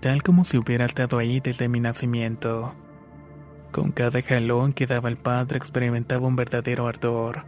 tal 0.00 0.24
como 0.24 0.44
si 0.44 0.58
hubiera 0.58 0.86
estado 0.86 1.18
ahí 1.18 1.38
desde 1.38 1.68
mi 1.68 1.78
nacimiento. 1.78 2.74
Con 3.70 3.92
cada 3.92 4.22
jalón 4.22 4.72
que 4.72 4.86
daba 4.86 5.08
el 5.08 5.16
padre 5.16 5.58
experimentaba 5.58 6.26
un 6.26 6.36
verdadero 6.36 6.88
ardor. 6.88 7.44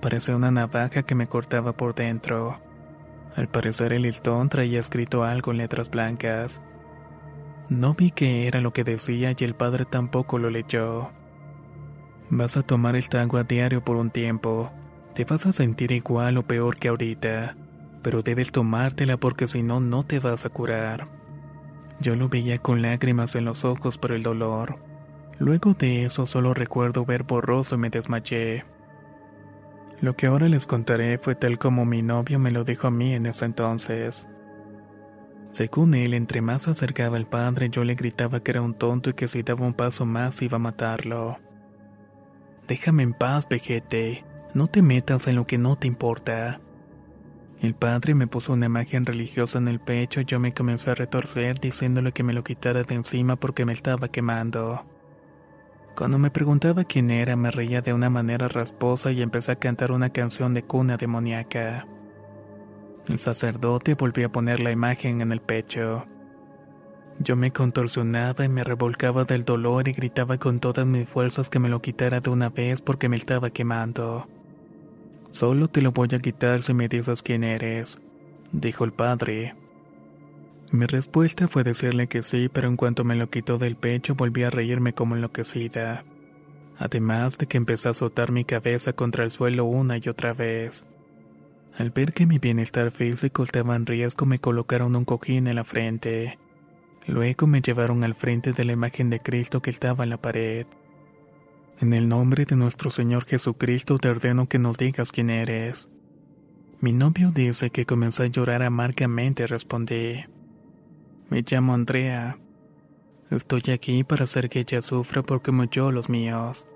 Parecía 0.00 0.36
una 0.36 0.50
navaja 0.50 1.04
que 1.04 1.14
me 1.14 1.26
cortaba 1.26 1.74
por 1.74 1.94
dentro. 1.94 2.60
Al 3.34 3.48
parecer 3.48 3.94
el 3.94 4.02
listón 4.02 4.50
traía 4.50 4.80
escrito 4.80 5.24
algo 5.24 5.52
en 5.52 5.58
letras 5.58 5.90
blancas. 5.90 6.60
No 7.68 7.94
vi 7.94 8.12
qué 8.12 8.46
era 8.46 8.60
lo 8.60 8.72
que 8.72 8.84
decía 8.84 9.34
y 9.36 9.44
el 9.44 9.54
padre 9.54 9.84
tampoco 9.84 10.38
lo 10.38 10.50
leyó. 10.50 11.10
Vas 12.30 12.56
a 12.56 12.62
tomar 12.62 12.94
esta 12.94 13.22
agua 13.22 13.42
diario 13.42 13.84
por 13.84 13.96
un 13.96 14.10
tiempo. 14.10 14.70
Te 15.14 15.24
vas 15.24 15.46
a 15.46 15.52
sentir 15.52 15.90
igual 15.90 16.38
o 16.38 16.44
peor 16.44 16.76
que 16.76 16.88
ahorita, 16.88 17.56
pero 18.02 18.22
debes 18.22 18.52
tomártela 18.52 19.16
porque 19.16 19.48
si 19.48 19.64
no, 19.64 19.80
no 19.80 20.04
te 20.04 20.20
vas 20.20 20.46
a 20.46 20.50
curar. 20.50 21.08
Yo 21.98 22.14
lo 22.14 22.28
veía 22.28 22.58
con 22.58 22.82
lágrimas 22.82 23.34
en 23.34 23.44
los 23.44 23.64
ojos 23.64 23.98
por 23.98 24.12
el 24.12 24.22
dolor. 24.22 24.78
Luego 25.38 25.74
de 25.74 26.04
eso 26.04 26.26
solo 26.26 26.54
recuerdo 26.54 27.04
ver 27.04 27.24
borroso 27.24 27.74
y 27.74 27.78
me 27.78 27.90
desmayé. 27.90 28.64
Lo 30.00 30.14
que 30.14 30.26
ahora 30.26 30.48
les 30.48 30.66
contaré 30.66 31.18
fue 31.18 31.34
tal 31.34 31.58
como 31.58 31.84
mi 31.84 32.02
novio 32.02 32.38
me 32.38 32.52
lo 32.52 32.62
dijo 32.62 32.86
a 32.86 32.90
mí 32.92 33.14
en 33.14 33.26
ese 33.26 33.44
entonces. 33.44 34.26
Según 35.56 35.94
él, 35.94 36.12
entre 36.12 36.42
más 36.42 36.64
se 36.64 36.70
acercaba 36.72 37.16
el 37.16 37.24
padre, 37.24 37.70
yo 37.70 37.82
le 37.82 37.94
gritaba 37.94 38.40
que 38.40 38.50
era 38.50 38.60
un 38.60 38.74
tonto 38.74 39.08
y 39.08 39.14
que 39.14 39.26
si 39.26 39.42
daba 39.42 39.64
un 39.64 39.72
paso 39.72 40.04
más 40.04 40.42
iba 40.42 40.56
a 40.56 40.58
matarlo. 40.58 41.38
Déjame 42.68 43.04
en 43.04 43.14
paz, 43.14 43.48
vejete. 43.48 44.22
No 44.52 44.66
te 44.66 44.82
metas 44.82 45.28
en 45.28 45.36
lo 45.36 45.46
que 45.46 45.56
no 45.56 45.76
te 45.76 45.86
importa. 45.86 46.60
El 47.62 47.74
padre 47.74 48.14
me 48.14 48.26
puso 48.26 48.52
una 48.52 48.66
imagen 48.66 49.06
religiosa 49.06 49.56
en 49.56 49.68
el 49.68 49.80
pecho 49.80 50.20
y 50.20 50.26
yo 50.26 50.38
me 50.38 50.52
comencé 50.52 50.90
a 50.90 50.94
retorcer 50.94 51.58
diciéndole 51.58 52.12
que 52.12 52.22
me 52.22 52.34
lo 52.34 52.44
quitara 52.44 52.82
de 52.82 52.94
encima 52.94 53.36
porque 53.36 53.64
me 53.64 53.72
estaba 53.72 54.08
quemando. 54.08 54.84
Cuando 55.96 56.18
me 56.18 56.30
preguntaba 56.30 56.84
quién 56.84 57.10
era, 57.10 57.34
me 57.34 57.50
reía 57.50 57.80
de 57.80 57.94
una 57.94 58.10
manera 58.10 58.48
rasposa 58.48 59.10
y 59.10 59.22
empecé 59.22 59.52
a 59.52 59.56
cantar 59.56 59.90
una 59.90 60.10
canción 60.10 60.52
de 60.52 60.64
cuna 60.64 60.98
demoníaca. 60.98 61.86
El 63.08 63.18
sacerdote 63.18 63.94
volvió 63.94 64.26
a 64.26 64.32
poner 64.32 64.60
la 64.60 64.72
imagen 64.72 65.20
en 65.20 65.30
el 65.30 65.40
pecho. 65.40 66.06
Yo 67.18 67.36
me 67.36 67.52
contorsionaba 67.52 68.44
y 68.44 68.48
me 68.48 68.64
revolcaba 68.64 69.24
del 69.24 69.44
dolor 69.44 69.88
y 69.88 69.92
gritaba 69.92 70.38
con 70.38 70.60
todas 70.60 70.86
mis 70.86 71.08
fuerzas 71.08 71.48
que 71.48 71.58
me 71.58 71.68
lo 71.68 71.80
quitara 71.80 72.20
de 72.20 72.30
una 72.30 72.50
vez 72.50 72.82
porque 72.82 73.08
me 73.08 73.16
estaba 73.16 73.50
quemando. 73.50 74.28
Solo 75.30 75.68
te 75.68 75.82
lo 75.82 75.92
voy 75.92 76.08
a 76.12 76.18
quitar 76.18 76.62
si 76.62 76.74
me 76.74 76.88
dices 76.88 77.22
quién 77.22 77.44
eres, 77.44 78.00
dijo 78.52 78.84
el 78.84 78.92
padre. 78.92 79.54
Mi 80.72 80.86
respuesta 80.86 81.46
fue 81.46 81.62
decirle 81.62 82.08
que 82.08 82.22
sí, 82.22 82.50
pero 82.52 82.68
en 82.68 82.76
cuanto 82.76 83.04
me 83.04 83.14
lo 83.14 83.30
quitó 83.30 83.56
del 83.56 83.76
pecho 83.76 84.14
volví 84.16 84.42
a 84.42 84.50
reírme 84.50 84.94
como 84.94 85.14
enloquecida. 85.14 86.04
Además 86.78 87.38
de 87.38 87.46
que 87.46 87.56
empecé 87.56 87.88
a 87.88 87.92
azotar 87.92 88.32
mi 88.32 88.44
cabeza 88.44 88.92
contra 88.92 89.24
el 89.24 89.30
suelo 89.30 89.64
una 89.64 89.96
y 89.96 90.08
otra 90.08 90.34
vez. 90.34 90.84
Al 91.78 91.90
ver 91.90 92.14
que 92.14 92.24
mi 92.24 92.38
bienestar 92.38 92.90
físico 92.90 93.42
estaba 93.42 93.76
en 93.76 93.84
riesgo, 93.84 94.24
me 94.24 94.38
colocaron 94.38 94.96
un 94.96 95.04
cojín 95.04 95.46
en 95.46 95.56
la 95.56 95.64
frente. 95.64 96.38
Luego 97.06 97.46
me 97.46 97.60
llevaron 97.60 98.02
al 98.02 98.14
frente 98.14 98.54
de 98.54 98.64
la 98.64 98.72
imagen 98.72 99.10
de 99.10 99.20
Cristo 99.20 99.60
que 99.60 99.68
estaba 99.68 100.04
en 100.04 100.10
la 100.10 100.16
pared. 100.16 100.66
En 101.78 101.92
el 101.92 102.08
nombre 102.08 102.46
de 102.46 102.56
nuestro 102.56 102.90
Señor 102.90 103.26
Jesucristo 103.26 103.98
te 103.98 104.08
ordeno 104.08 104.48
que 104.48 104.58
nos 104.58 104.78
digas 104.78 105.12
quién 105.12 105.28
eres. 105.28 105.90
Mi 106.80 106.94
novio 106.94 107.30
dice 107.30 107.68
que 107.68 107.84
comenzó 107.84 108.22
a 108.22 108.26
llorar 108.26 108.62
amargamente, 108.62 109.46
respondí. 109.46 110.24
Me 111.28 111.44
llamo 111.46 111.74
Andrea. 111.74 112.38
Estoy 113.30 113.62
aquí 113.72 114.02
para 114.02 114.24
hacer 114.24 114.48
que 114.48 114.60
ella 114.60 114.80
sufra 114.80 115.22
porque 115.22 115.52
murió 115.52 115.92
los 115.92 116.08
míos. 116.08 116.66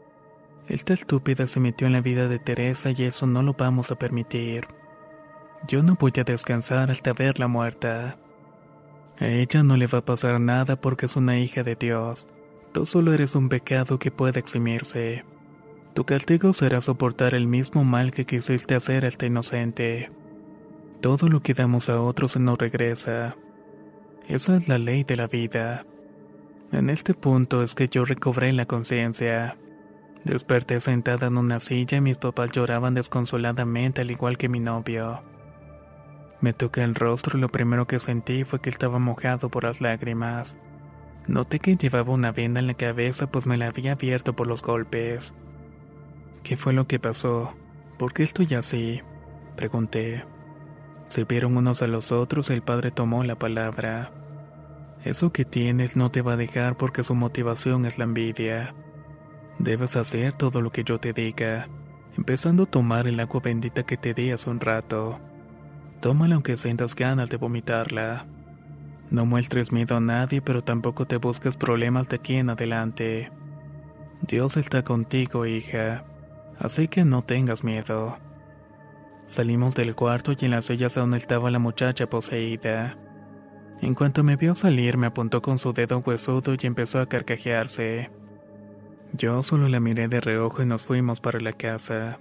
Esta 0.69 0.93
estúpida 0.93 1.47
se 1.47 1.59
metió 1.59 1.87
en 1.87 1.95
la 1.95 2.03
vida 2.03 2.29
de 2.29 2.39
Teresa 2.39 2.91
y 2.91 3.05
eso 3.05 3.27
no 3.27 3.43
lo 3.43 3.55
vamos 3.55 3.91
a 3.91 3.99
permitir. 3.99 4.69
Yo 5.69 5.83
no 5.83 5.95
voy 5.95 6.13
a 6.19 6.25
descansar 6.25 6.91
hasta 6.91 7.13
verla 7.13 7.47
muerta. 7.47 8.17
A 9.19 9.27
ella 9.27 9.63
no 9.63 9.77
le 9.77 9.87
va 9.87 9.99
a 9.99 10.05
pasar 10.05 10.41
nada 10.41 10.81
porque 10.81 11.07
es 11.07 11.17
una 11.17 11.39
hija 11.39 11.63
de 11.63 11.77
Dios. 11.77 12.27
Tú 12.73 12.87
solo 12.87 13.13
eres 13.13 13.35
un 13.35 13.49
pecado 13.49 13.99
que 13.99 14.11
puede 14.11 14.41
eximirse. 14.41 15.25
Tu 15.95 16.05
castigo 16.05 16.53
será 16.53 16.81
soportar 16.81 17.35
el 17.35 17.47
mismo 17.47 17.85
mal 17.85 18.13
que 18.13 18.25
quisiste 18.25 18.75
hacer 18.75 19.05
a 19.05 19.09
esta 19.09 19.27
inocente. 19.27 20.11
Todo 21.01 21.29
lo 21.29 21.43
que 21.43 21.53
damos 21.53 21.89
a 21.89 22.01
otros 22.01 22.37
nos 22.39 22.59
regresa. 22.59 23.37
Esa 24.29 24.57
es 24.57 24.69
la 24.69 24.79
ley 24.79 25.05
de 25.05 25.17
la 25.17 25.27
vida. 25.27 25.85
En 26.73 26.89
este 26.89 27.15
punto 27.15 27.63
es 27.63 27.75
que 27.75 27.89
yo 27.89 28.05
recobré 28.05 28.53
la 28.53 28.67
conciencia. 28.67 29.59
Desperté 30.25 30.81
sentada 30.81 31.27
en 31.27 31.37
una 31.37 31.61
silla 31.61 31.99
y 31.99 32.01
mis 32.01 32.17
papás 32.17 32.53
lloraban 32.53 32.95
desconsoladamente 32.95 34.03
al 34.03 34.11
igual 34.11 34.39
que 34.39 34.49
mi 34.49 34.61
novio. 34.61 35.30
Me 36.41 36.53
toqué 36.53 36.83
el 36.83 36.95
rostro 36.95 37.37
y 37.37 37.41
lo 37.41 37.51
primero 37.51 37.87
que 37.87 37.99
sentí 37.99 38.45
fue 38.45 38.61
que 38.61 38.71
estaba 38.71 38.99
mojado 38.99 39.51
por 39.51 39.65
las 39.65 39.81
lágrimas. 39.81 40.57
Noté 41.27 41.59
que 41.59 41.77
llevaba 41.77 42.13
una 42.13 42.33
venda 42.33 42.61
en 42.61 42.67
la 42.67 42.75
cabeza 42.75 43.31
pues 43.31 43.47
me 43.47 43.59
la 43.59 43.67
había 43.67 43.93
abierto 43.93 44.35
por 44.35 44.47
los 44.47 44.63
golpes. 44.63 45.35
¿Qué 46.43 46.57
fue 46.57 46.73
lo 46.73 46.87
que 46.87 46.99
pasó? 46.99 47.55
¿Por 47.99 48.15
qué 48.15 48.23
estoy 48.23 48.55
así? 48.55 49.03
Pregunté. 49.57 50.25
Se 51.09 51.25
vieron 51.25 51.57
unos 51.57 51.83
a 51.83 51.87
los 51.87 52.13
otros 52.13 52.49
y 52.49 52.55
el 52.55 52.63
padre 52.63 52.91
tomó 52.91 53.23
la 53.25 53.39
palabra. 53.39 54.11
Eso 55.05 55.33
que 55.33 55.45
tienes 55.45 55.97
no 55.97 56.11
te 56.11 56.23
va 56.23 56.33
a 56.33 56.37
dejar 56.37 56.77
porque 56.77 57.05
su 57.05 57.15
motivación 57.15 57.85
es 57.85 57.99
la 57.99 58.05
envidia. 58.05 58.75
Debes 59.59 59.97
hacer 59.97 60.35
todo 60.35 60.63
lo 60.63 60.71
que 60.73 60.85
yo 60.85 60.99
te 60.99 61.13
diga, 61.13 61.69
empezando 62.17 62.63
a 62.63 62.67
tomar 62.67 63.07
el 63.07 63.21
agua 63.21 63.41
bendita 63.41 63.83
que 63.83 63.99
te 63.99 64.15
di 64.15 64.31
hace 64.31 64.49
un 64.49 64.61
rato. 64.61 65.21
Tómala 66.01 66.35
aunque 66.35 66.57
sientas 66.57 66.95
ganas 66.95 67.29
de 67.29 67.37
vomitarla. 67.37 68.27
No 69.11 69.27
muestres 69.27 69.71
miedo 69.71 69.97
a 69.97 70.01
nadie, 70.01 70.41
pero 70.41 70.63
tampoco 70.63 71.07
te 71.07 71.17
busques 71.19 71.57
problemas 71.57 72.09
de 72.09 72.17
aquí 72.17 72.37
en 72.37 72.49
adelante. 72.49 73.31
Dios 74.23 74.57
está 74.57 74.83
contigo, 74.83 75.47
hija, 75.47 76.05
así 76.59 76.89
que 76.89 77.05
no 77.05 77.23
tengas 77.23 77.65
miedo. 77.65 78.19
Salimos 79.27 79.75
del 79.75 79.95
cuarto 79.95 80.33
y 80.33 80.45
en 80.45 80.53
las 80.53 80.67
sillas 80.67 80.97
aún 80.97 81.15
estaba 81.15 81.51
la 81.51 81.59
muchacha 81.59 82.09
poseída. 82.09 82.97
En 83.83 83.95
cuanto 83.95 84.23
me 84.23 84.37
vio 84.37 84.55
salir, 84.55 84.97
me 84.97 85.07
apuntó 85.07 85.43
con 85.43 85.59
su 85.59 85.73
dedo 85.73 85.99
huesudo 85.99 86.55
y 86.61 86.67
empezó 86.67 87.01
a 87.01 87.07
carcajearse. 87.07 88.11
Yo 89.13 89.43
solo 89.43 89.69
la 89.69 89.81
miré 89.81 90.09
de 90.09 90.21
reojo 90.21 90.63
y 90.63 90.67
nos 90.67 90.87
fuimos 90.87 91.21
para 91.21 91.41
la 91.41 91.53
casa. 91.53 92.19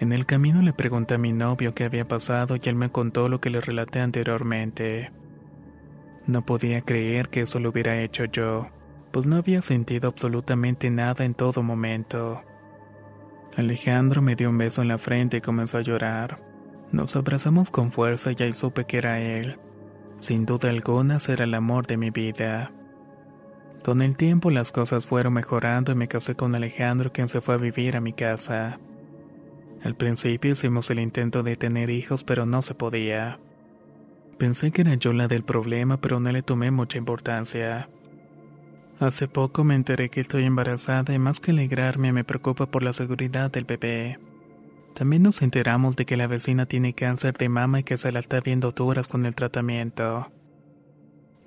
En 0.00 0.12
el 0.12 0.26
camino 0.26 0.62
le 0.62 0.72
pregunté 0.72 1.14
a 1.14 1.18
mi 1.18 1.32
novio 1.32 1.74
qué 1.74 1.84
había 1.84 2.06
pasado 2.06 2.56
y 2.56 2.68
él 2.68 2.76
me 2.76 2.90
contó 2.90 3.28
lo 3.28 3.40
que 3.40 3.50
le 3.50 3.60
relaté 3.60 4.00
anteriormente. 4.00 5.10
No 6.26 6.46
podía 6.46 6.82
creer 6.82 7.30
que 7.30 7.40
eso 7.40 7.58
lo 7.58 7.70
hubiera 7.70 8.00
hecho 8.00 8.24
yo, 8.26 8.68
pues 9.10 9.26
no 9.26 9.36
había 9.36 9.60
sentido 9.60 10.08
absolutamente 10.08 10.88
nada 10.90 11.24
en 11.24 11.34
todo 11.34 11.64
momento. 11.64 12.42
Alejandro 13.56 14.22
me 14.22 14.36
dio 14.36 14.50
un 14.50 14.58
beso 14.58 14.82
en 14.82 14.88
la 14.88 14.98
frente 14.98 15.38
y 15.38 15.40
comenzó 15.40 15.78
a 15.78 15.82
llorar. 15.82 16.40
Nos 16.92 17.16
abrazamos 17.16 17.70
con 17.70 17.90
fuerza 17.90 18.30
y 18.30 18.42
ahí 18.42 18.52
supe 18.52 18.84
que 18.84 18.98
era 18.98 19.18
él. 19.18 19.58
Sin 20.18 20.46
duda 20.46 20.70
alguna 20.70 21.18
será 21.18 21.44
el 21.44 21.54
amor 21.54 21.88
de 21.88 21.96
mi 21.96 22.10
vida. 22.10 22.70
Con 23.84 24.00
el 24.00 24.16
tiempo 24.16 24.50
las 24.52 24.70
cosas 24.70 25.06
fueron 25.06 25.32
mejorando 25.32 25.90
y 25.90 25.96
me 25.96 26.06
casé 26.06 26.36
con 26.36 26.54
Alejandro 26.54 27.12
quien 27.12 27.28
se 27.28 27.40
fue 27.40 27.54
a 27.54 27.58
vivir 27.58 27.96
a 27.96 28.00
mi 28.00 28.12
casa. 28.12 28.78
Al 29.84 29.94
principio 29.94 30.52
hicimos 30.52 30.90
el 30.90 30.98
intento 30.98 31.42
de 31.42 31.56
tener 31.56 31.90
hijos, 31.90 32.24
pero 32.24 32.46
no 32.46 32.62
se 32.62 32.74
podía. 32.74 33.38
Pensé 34.38 34.70
que 34.70 34.82
era 34.82 34.94
yo 34.94 35.12
la 35.12 35.28
del 35.28 35.44
problema, 35.44 36.00
pero 36.00 36.20
no 36.20 36.30
le 36.32 36.42
tomé 36.42 36.70
mucha 36.70 36.98
importancia. 36.98 37.88
Hace 39.00 39.28
poco 39.28 39.62
me 39.62 39.76
enteré 39.76 40.08
que 40.10 40.20
estoy 40.20 40.44
embarazada 40.44 41.14
y 41.14 41.18
más 41.18 41.38
que 41.38 41.52
alegrarme 41.52 42.12
me 42.12 42.24
preocupa 42.24 42.66
por 42.66 42.82
la 42.82 42.92
seguridad 42.92 43.50
del 43.50 43.64
bebé. 43.64 44.18
También 44.94 45.22
nos 45.22 45.42
enteramos 45.42 45.94
de 45.94 46.04
que 46.04 46.16
la 46.16 46.26
vecina 46.26 46.66
tiene 46.66 46.92
cáncer 46.92 47.34
de 47.34 47.48
mama 47.48 47.80
y 47.80 47.84
que 47.84 47.96
se 47.96 48.10
la 48.10 48.18
está 48.18 48.40
viendo 48.40 48.72
duras 48.72 49.06
con 49.06 49.24
el 49.26 49.36
tratamiento. 49.36 50.32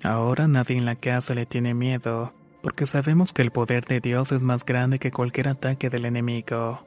Ahora 0.02 0.48
nadie 0.48 0.78
en 0.78 0.86
la 0.86 0.96
casa 0.96 1.34
le 1.34 1.44
tiene 1.44 1.74
miedo, 1.74 2.34
porque 2.62 2.86
sabemos 2.86 3.32
que 3.32 3.42
el 3.42 3.50
poder 3.50 3.84
de 3.84 4.00
Dios 4.00 4.32
es 4.32 4.40
más 4.40 4.64
grande 4.64 4.98
que 4.98 5.10
cualquier 5.10 5.48
ataque 5.48 5.90
del 5.90 6.06
enemigo. 6.06 6.86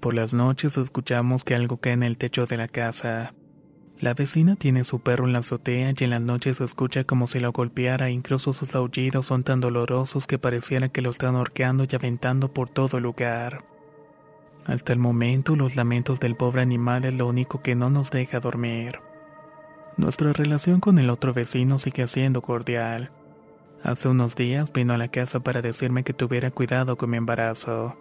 Por 0.00 0.14
las 0.14 0.34
noches 0.34 0.76
escuchamos 0.76 1.42
que 1.42 1.54
algo 1.54 1.78
cae 1.78 1.94
en 1.94 2.02
el 2.02 2.18
techo 2.18 2.46
de 2.46 2.56
la 2.56 2.68
casa. 2.68 3.34
La 3.98 4.12
vecina 4.12 4.56
tiene 4.56 4.84
su 4.84 5.00
perro 5.00 5.24
en 5.24 5.32
la 5.32 5.38
azotea 5.38 5.94
y 5.96 6.04
en 6.04 6.10
las 6.10 6.20
noches 6.20 6.58
se 6.58 6.64
escucha 6.64 7.04
como 7.04 7.26
si 7.26 7.40
lo 7.40 7.50
golpeara, 7.52 8.10
incluso 8.10 8.52
sus 8.52 8.74
aullidos 8.74 9.24
son 9.24 9.42
tan 9.42 9.60
dolorosos 9.60 10.26
que 10.26 10.38
pareciera 10.38 10.90
que 10.90 11.00
lo 11.00 11.10
están 11.10 11.34
horqueando 11.34 11.86
y 11.90 11.94
aventando 11.94 12.52
por 12.52 12.68
todo 12.68 13.00
lugar. 13.00 13.64
Hasta 14.66 14.92
el 14.92 14.98
momento 14.98 15.56
los 15.56 15.76
lamentos 15.76 16.20
del 16.20 16.36
pobre 16.36 16.60
animal 16.60 17.06
es 17.06 17.14
lo 17.14 17.26
único 17.26 17.62
que 17.62 17.74
no 17.74 17.88
nos 17.88 18.10
deja 18.10 18.38
dormir. 18.38 19.00
Nuestra 19.96 20.34
relación 20.34 20.80
con 20.80 20.98
el 20.98 21.08
otro 21.08 21.32
vecino 21.32 21.78
sigue 21.78 22.06
siendo 22.06 22.42
cordial. 22.42 23.12
Hace 23.82 24.08
unos 24.08 24.36
días 24.36 24.70
vino 24.72 24.92
a 24.92 24.98
la 24.98 25.08
casa 25.08 25.40
para 25.40 25.62
decirme 25.62 26.04
que 26.04 26.12
tuviera 26.12 26.50
cuidado 26.50 26.98
con 26.98 27.08
mi 27.10 27.16
embarazo 27.16 27.96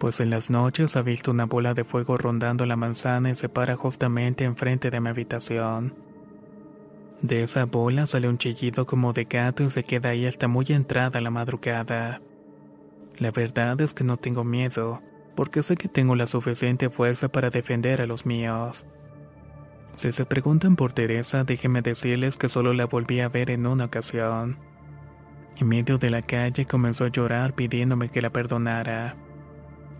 pues 0.00 0.18
en 0.18 0.30
las 0.30 0.48
noches 0.48 0.96
ha 0.96 1.02
visto 1.02 1.30
una 1.30 1.44
bola 1.44 1.74
de 1.74 1.84
fuego 1.84 2.16
rondando 2.16 2.64
la 2.64 2.74
manzana 2.74 3.30
y 3.30 3.34
se 3.34 3.50
para 3.50 3.76
justamente 3.76 4.44
enfrente 4.44 4.90
de 4.90 4.98
mi 4.98 5.10
habitación. 5.10 5.94
De 7.20 7.42
esa 7.42 7.66
bola 7.66 8.06
sale 8.06 8.26
un 8.26 8.38
chillido 8.38 8.86
como 8.86 9.12
de 9.12 9.24
gato 9.26 9.62
y 9.62 9.68
se 9.68 9.84
queda 9.84 10.08
ahí 10.08 10.24
hasta 10.24 10.48
muy 10.48 10.64
entrada 10.70 11.20
la 11.20 11.28
madrugada. 11.28 12.22
La 13.18 13.30
verdad 13.30 13.78
es 13.82 13.92
que 13.92 14.02
no 14.02 14.16
tengo 14.16 14.42
miedo, 14.42 15.02
porque 15.36 15.62
sé 15.62 15.76
que 15.76 15.88
tengo 15.88 16.16
la 16.16 16.26
suficiente 16.26 16.88
fuerza 16.88 17.28
para 17.28 17.50
defender 17.50 18.00
a 18.00 18.06
los 18.06 18.24
míos. 18.24 18.86
Si 19.96 20.12
se 20.12 20.24
preguntan 20.24 20.76
por 20.76 20.94
Teresa, 20.94 21.44
déjenme 21.44 21.82
decirles 21.82 22.38
que 22.38 22.48
solo 22.48 22.72
la 22.72 22.86
volví 22.86 23.20
a 23.20 23.28
ver 23.28 23.50
en 23.50 23.66
una 23.66 23.84
ocasión. 23.84 24.56
En 25.58 25.68
medio 25.68 25.98
de 25.98 26.08
la 26.08 26.22
calle 26.22 26.64
comenzó 26.64 27.04
a 27.04 27.08
llorar 27.08 27.52
pidiéndome 27.54 28.08
que 28.08 28.22
la 28.22 28.30
perdonara. 28.30 29.14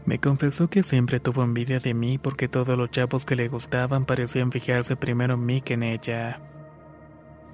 Me 0.04 0.18
confesó 0.18 0.68
que 0.68 0.82
siempre 0.82 1.20
tuvo 1.20 1.42
envidia 1.42 1.78
de 1.78 1.94
mí 1.94 2.18
porque 2.18 2.48
todos 2.48 2.76
los 2.76 2.90
chavos 2.90 3.24
que 3.24 3.36
le 3.36 3.48
gustaban 3.48 4.06
parecían 4.06 4.50
fijarse 4.50 4.96
primero 4.96 5.34
en 5.34 5.44
mí 5.44 5.60
que 5.60 5.74
en 5.74 5.82
ella. 5.82 6.40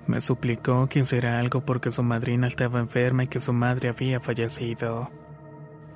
Me 0.07 0.21
suplicó 0.21 0.89
que 0.89 1.01
hiciera 1.01 1.41
algo 1.41 1.65
porque 1.65 1.91
su 1.91 2.03
madrina 2.03 2.47
estaba 2.47 2.79
enferma 2.79 3.25
y 3.25 3.27
que 3.27 3.41
su 3.41 3.53
madre 3.53 3.89
había 3.89 4.21
fallecido. 4.21 5.11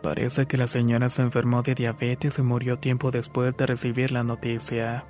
Parece 0.02 0.46
que 0.46 0.56
la 0.56 0.66
señora 0.66 1.08
se 1.08 1.22
enfermó 1.22 1.62
de 1.62 1.74
diabetes 1.74 2.38
y 2.38 2.42
murió 2.42 2.78
tiempo 2.78 3.10
después 3.10 3.56
de 3.56 3.66
recibir 3.66 4.10
la 4.10 4.24
noticia. 4.24 5.04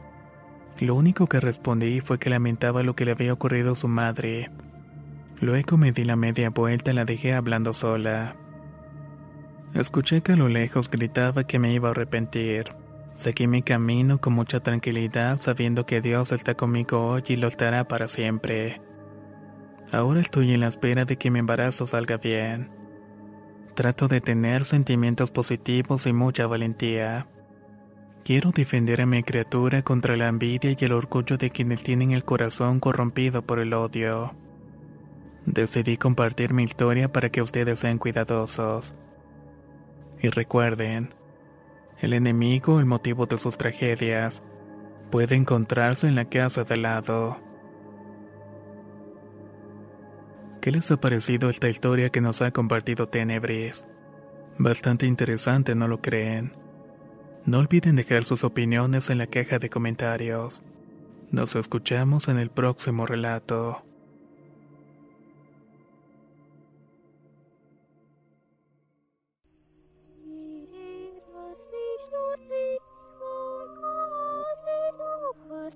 Lo 0.81 0.95
único 0.95 1.27
que 1.29 1.41
respondí 1.41 2.01
fue 2.01 2.19
que 2.19 2.31
lamentaba 2.31 2.83
lo 2.83 2.95
que 2.95 3.05
le 3.05 3.13
había 3.13 3.33
ocurrido 3.33 3.73
a 3.73 3.77
su 3.77 3.89
madre. 3.89 4.51
Luego 5.41 5.79
me 5.79 5.93
di 5.93 6.05
la 6.05 6.17
media 6.17 6.51
vuelta 6.51 6.91
y 6.91 6.95
la 6.95 7.05
dejé 7.05 7.35
hablando 7.35 7.73
sola. 7.73 8.37
Escuché 9.75 10.21
que 10.21 10.33
a 10.33 10.37
lo 10.37 10.49
lejos 10.49 10.91
gritaba 10.91 11.45
que 11.45 11.59
me 11.59 11.73
iba 11.73 11.89
a 11.89 11.93
arrepentir. 11.93 12.75
Seguí 13.15 13.47
mi 13.47 13.63
camino 13.63 14.21
con 14.21 14.33
mucha 14.33 14.61
tranquilidad 14.61 15.39
sabiendo 15.39 15.87
que 15.87 16.01
Dios 16.01 16.33
está 16.33 16.55
conmigo 16.55 17.07
hoy 17.07 17.23
y 17.29 17.37
lo 17.37 17.49
estará 17.49 17.87
para 17.87 18.09
siempre. 18.09 18.81
Ahora 19.93 20.21
estoy 20.21 20.53
en 20.53 20.61
la 20.61 20.69
espera 20.69 21.05
de 21.05 21.17
que 21.17 21.31
mi 21.31 21.39
embarazo 21.39 21.87
salga 21.87 22.17
bien. 22.17 22.71
Trato 23.75 24.09
de 24.09 24.21
tener 24.21 24.65
sentimientos 24.65 25.31
positivos 25.31 26.07
y 26.07 26.13
mucha 26.13 26.47
valentía. 26.47 27.29
Quiero 28.25 28.51
defender 28.51 29.01
a 29.01 29.07
mi 29.07 29.23
criatura 29.23 29.83
contra 29.83 30.17
la 30.17 30.29
envidia 30.29 30.75
y 30.79 30.85
el 30.85 30.93
orgullo 30.93 31.37
de 31.39 31.51
quienes 31.51 31.83
tienen 31.83 32.11
el 32.11 32.25
corazón 32.25 32.81
corrompido 32.81 33.43
por 33.43 33.59
el 33.61 33.73
odio. 33.73 34.35
Decidí 35.47 35.97
compartir 35.97 36.53
mi 36.53 36.65
historia 36.65 37.11
para 37.11 37.31
que 37.31 37.41
ustedes 37.41 37.79
sean 37.79 37.99
cuidadosos. 37.99 38.95
Y 40.23 40.29
recuerden, 40.29 41.15
el 42.01 42.13
enemigo, 42.13 42.79
el 42.79 42.87
motivo 42.87 43.27
de 43.27 43.39
sus 43.39 43.57
tragedias, 43.57 44.43
puede 45.11 45.35
encontrarse 45.35 46.07
en 46.07 46.15
la 46.15 46.27
casa 46.27 46.65
de 46.65 46.75
al 46.75 46.83
lado. 46.83 47.39
¿Qué 50.61 50.71
les 50.71 50.91
ha 50.91 51.01
parecido 51.01 51.49
esta 51.49 51.69
historia 51.69 52.11
que 52.11 52.21
nos 52.21 52.43
ha 52.43 52.51
compartido 52.51 53.07
Tenebris? 53.09 53.87
Bastante 54.59 55.07
interesante, 55.07 55.75
¿no 55.75 55.89
lo 55.89 56.03
creen? 56.03 56.53
No 57.47 57.59
olviden 57.59 57.97
dejar 57.97 58.25
sus 58.25 58.45
opiniones 58.45 59.09
en 59.09 59.17
la 59.17 59.27
caja 59.27 59.59
de 59.59 59.71
comentarios. 59.71 60.63
Nos 61.31 61.57
escuchamos 61.57 62.29
en 62.29 62.39
el 62.39 62.51
próximo 62.51 63.07
relato. 63.07 63.83